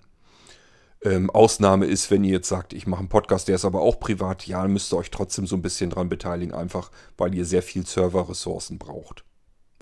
[1.04, 4.00] Ähm, Ausnahme ist, wenn ihr jetzt sagt, ich mache einen Podcast, der ist aber auch
[4.00, 7.46] privat, ja, dann müsst ihr euch trotzdem so ein bisschen dran beteiligen, einfach weil ihr
[7.46, 9.26] sehr viel Serverressourcen braucht.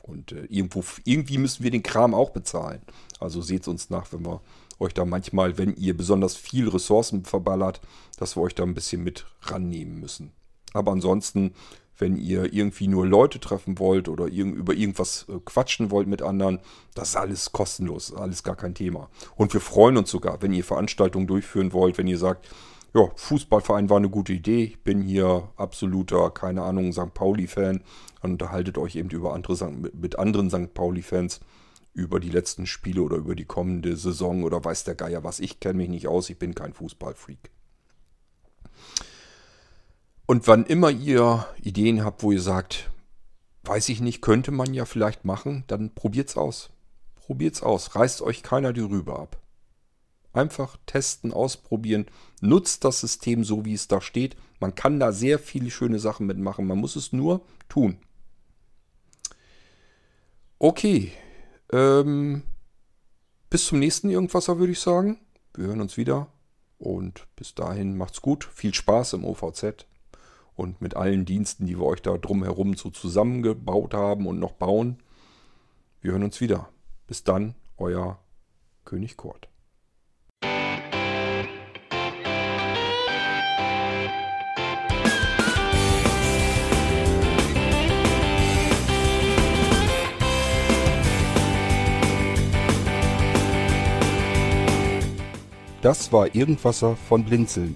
[0.02, 2.82] Und äh, irgendwo, irgendwie müssen wir den Kram auch bezahlen.
[3.20, 4.42] Also seht uns nach, wenn wir
[4.80, 7.82] euch da manchmal, wenn ihr besonders viel Ressourcen verballert,
[8.18, 10.32] dass wir euch da ein bisschen mit rannehmen müssen.
[10.74, 11.54] Aber ansonsten,
[12.02, 16.60] wenn ihr irgendwie nur Leute treffen wollt oder über irgendwas äh, quatschen wollt mit anderen,
[16.96, 19.10] das ist alles kostenlos, alles gar kein Thema.
[19.36, 22.50] Und wir freuen uns sogar, wenn ihr Veranstaltungen durchführen wollt, wenn ihr sagt,
[22.94, 24.64] ja, Fußballverein war eine gute Idee.
[24.64, 27.14] Ich bin hier absoluter, keine Ahnung, St.
[27.14, 27.84] Pauli-Fan.
[28.22, 30.74] Dann unterhaltet euch eben über andere, mit anderen St.
[30.74, 31.40] Pauli-Fans
[31.94, 35.40] über die letzten Spiele oder über die kommende Saison oder weiß der Geier was.
[35.40, 37.52] Ich kenne mich nicht aus, ich bin kein Fußballfreak.
[40.26, 42.90] Und wann immer ihr Ideen habt, wo ihr sagt,
[43.64, 46.70] weiß ich nicht, könnte man ja vielleicht machen, dann probiert's aus.
[47.16, 47.96] Probiert's aus.
[47.96, 49.38] Reißt euch keiner die Rübe ab.
[50.34, 52.06] Einfach testen, ausprobieren.
[52.40, 54.38] Nutzt das System so, wie es da steht.
[54.60, 56.66] Man kann da sehr viele schöne Sachen mitmachen.
[56.68, 57.98] Man muss es nur tun.
[60.58, 61.12] Okay.
[61.74, 62.44] Ähm,
[63.50, 65.20] bis zum nächsten Irgendwasser würde ich sagen.
[65.54, 66.28] Wir hören uns wieder.
[66.78, 68.46] Und bis dahin macht's gut.
[68.46, 69.86] Viel Spaß im OVZ.
[70.62, 74.98] Und mit allen Diensten, die wir euch da drumherum so zusammengebaut haben und noch bauen.
[76.02, 76.70] Wir hören uns wieder.
[77.08, 78.20] Bis dann, euer
[78.86, 79.50] König Kurt.
[95.82, 97.76] Das war Irgendwasser von Blinzeln.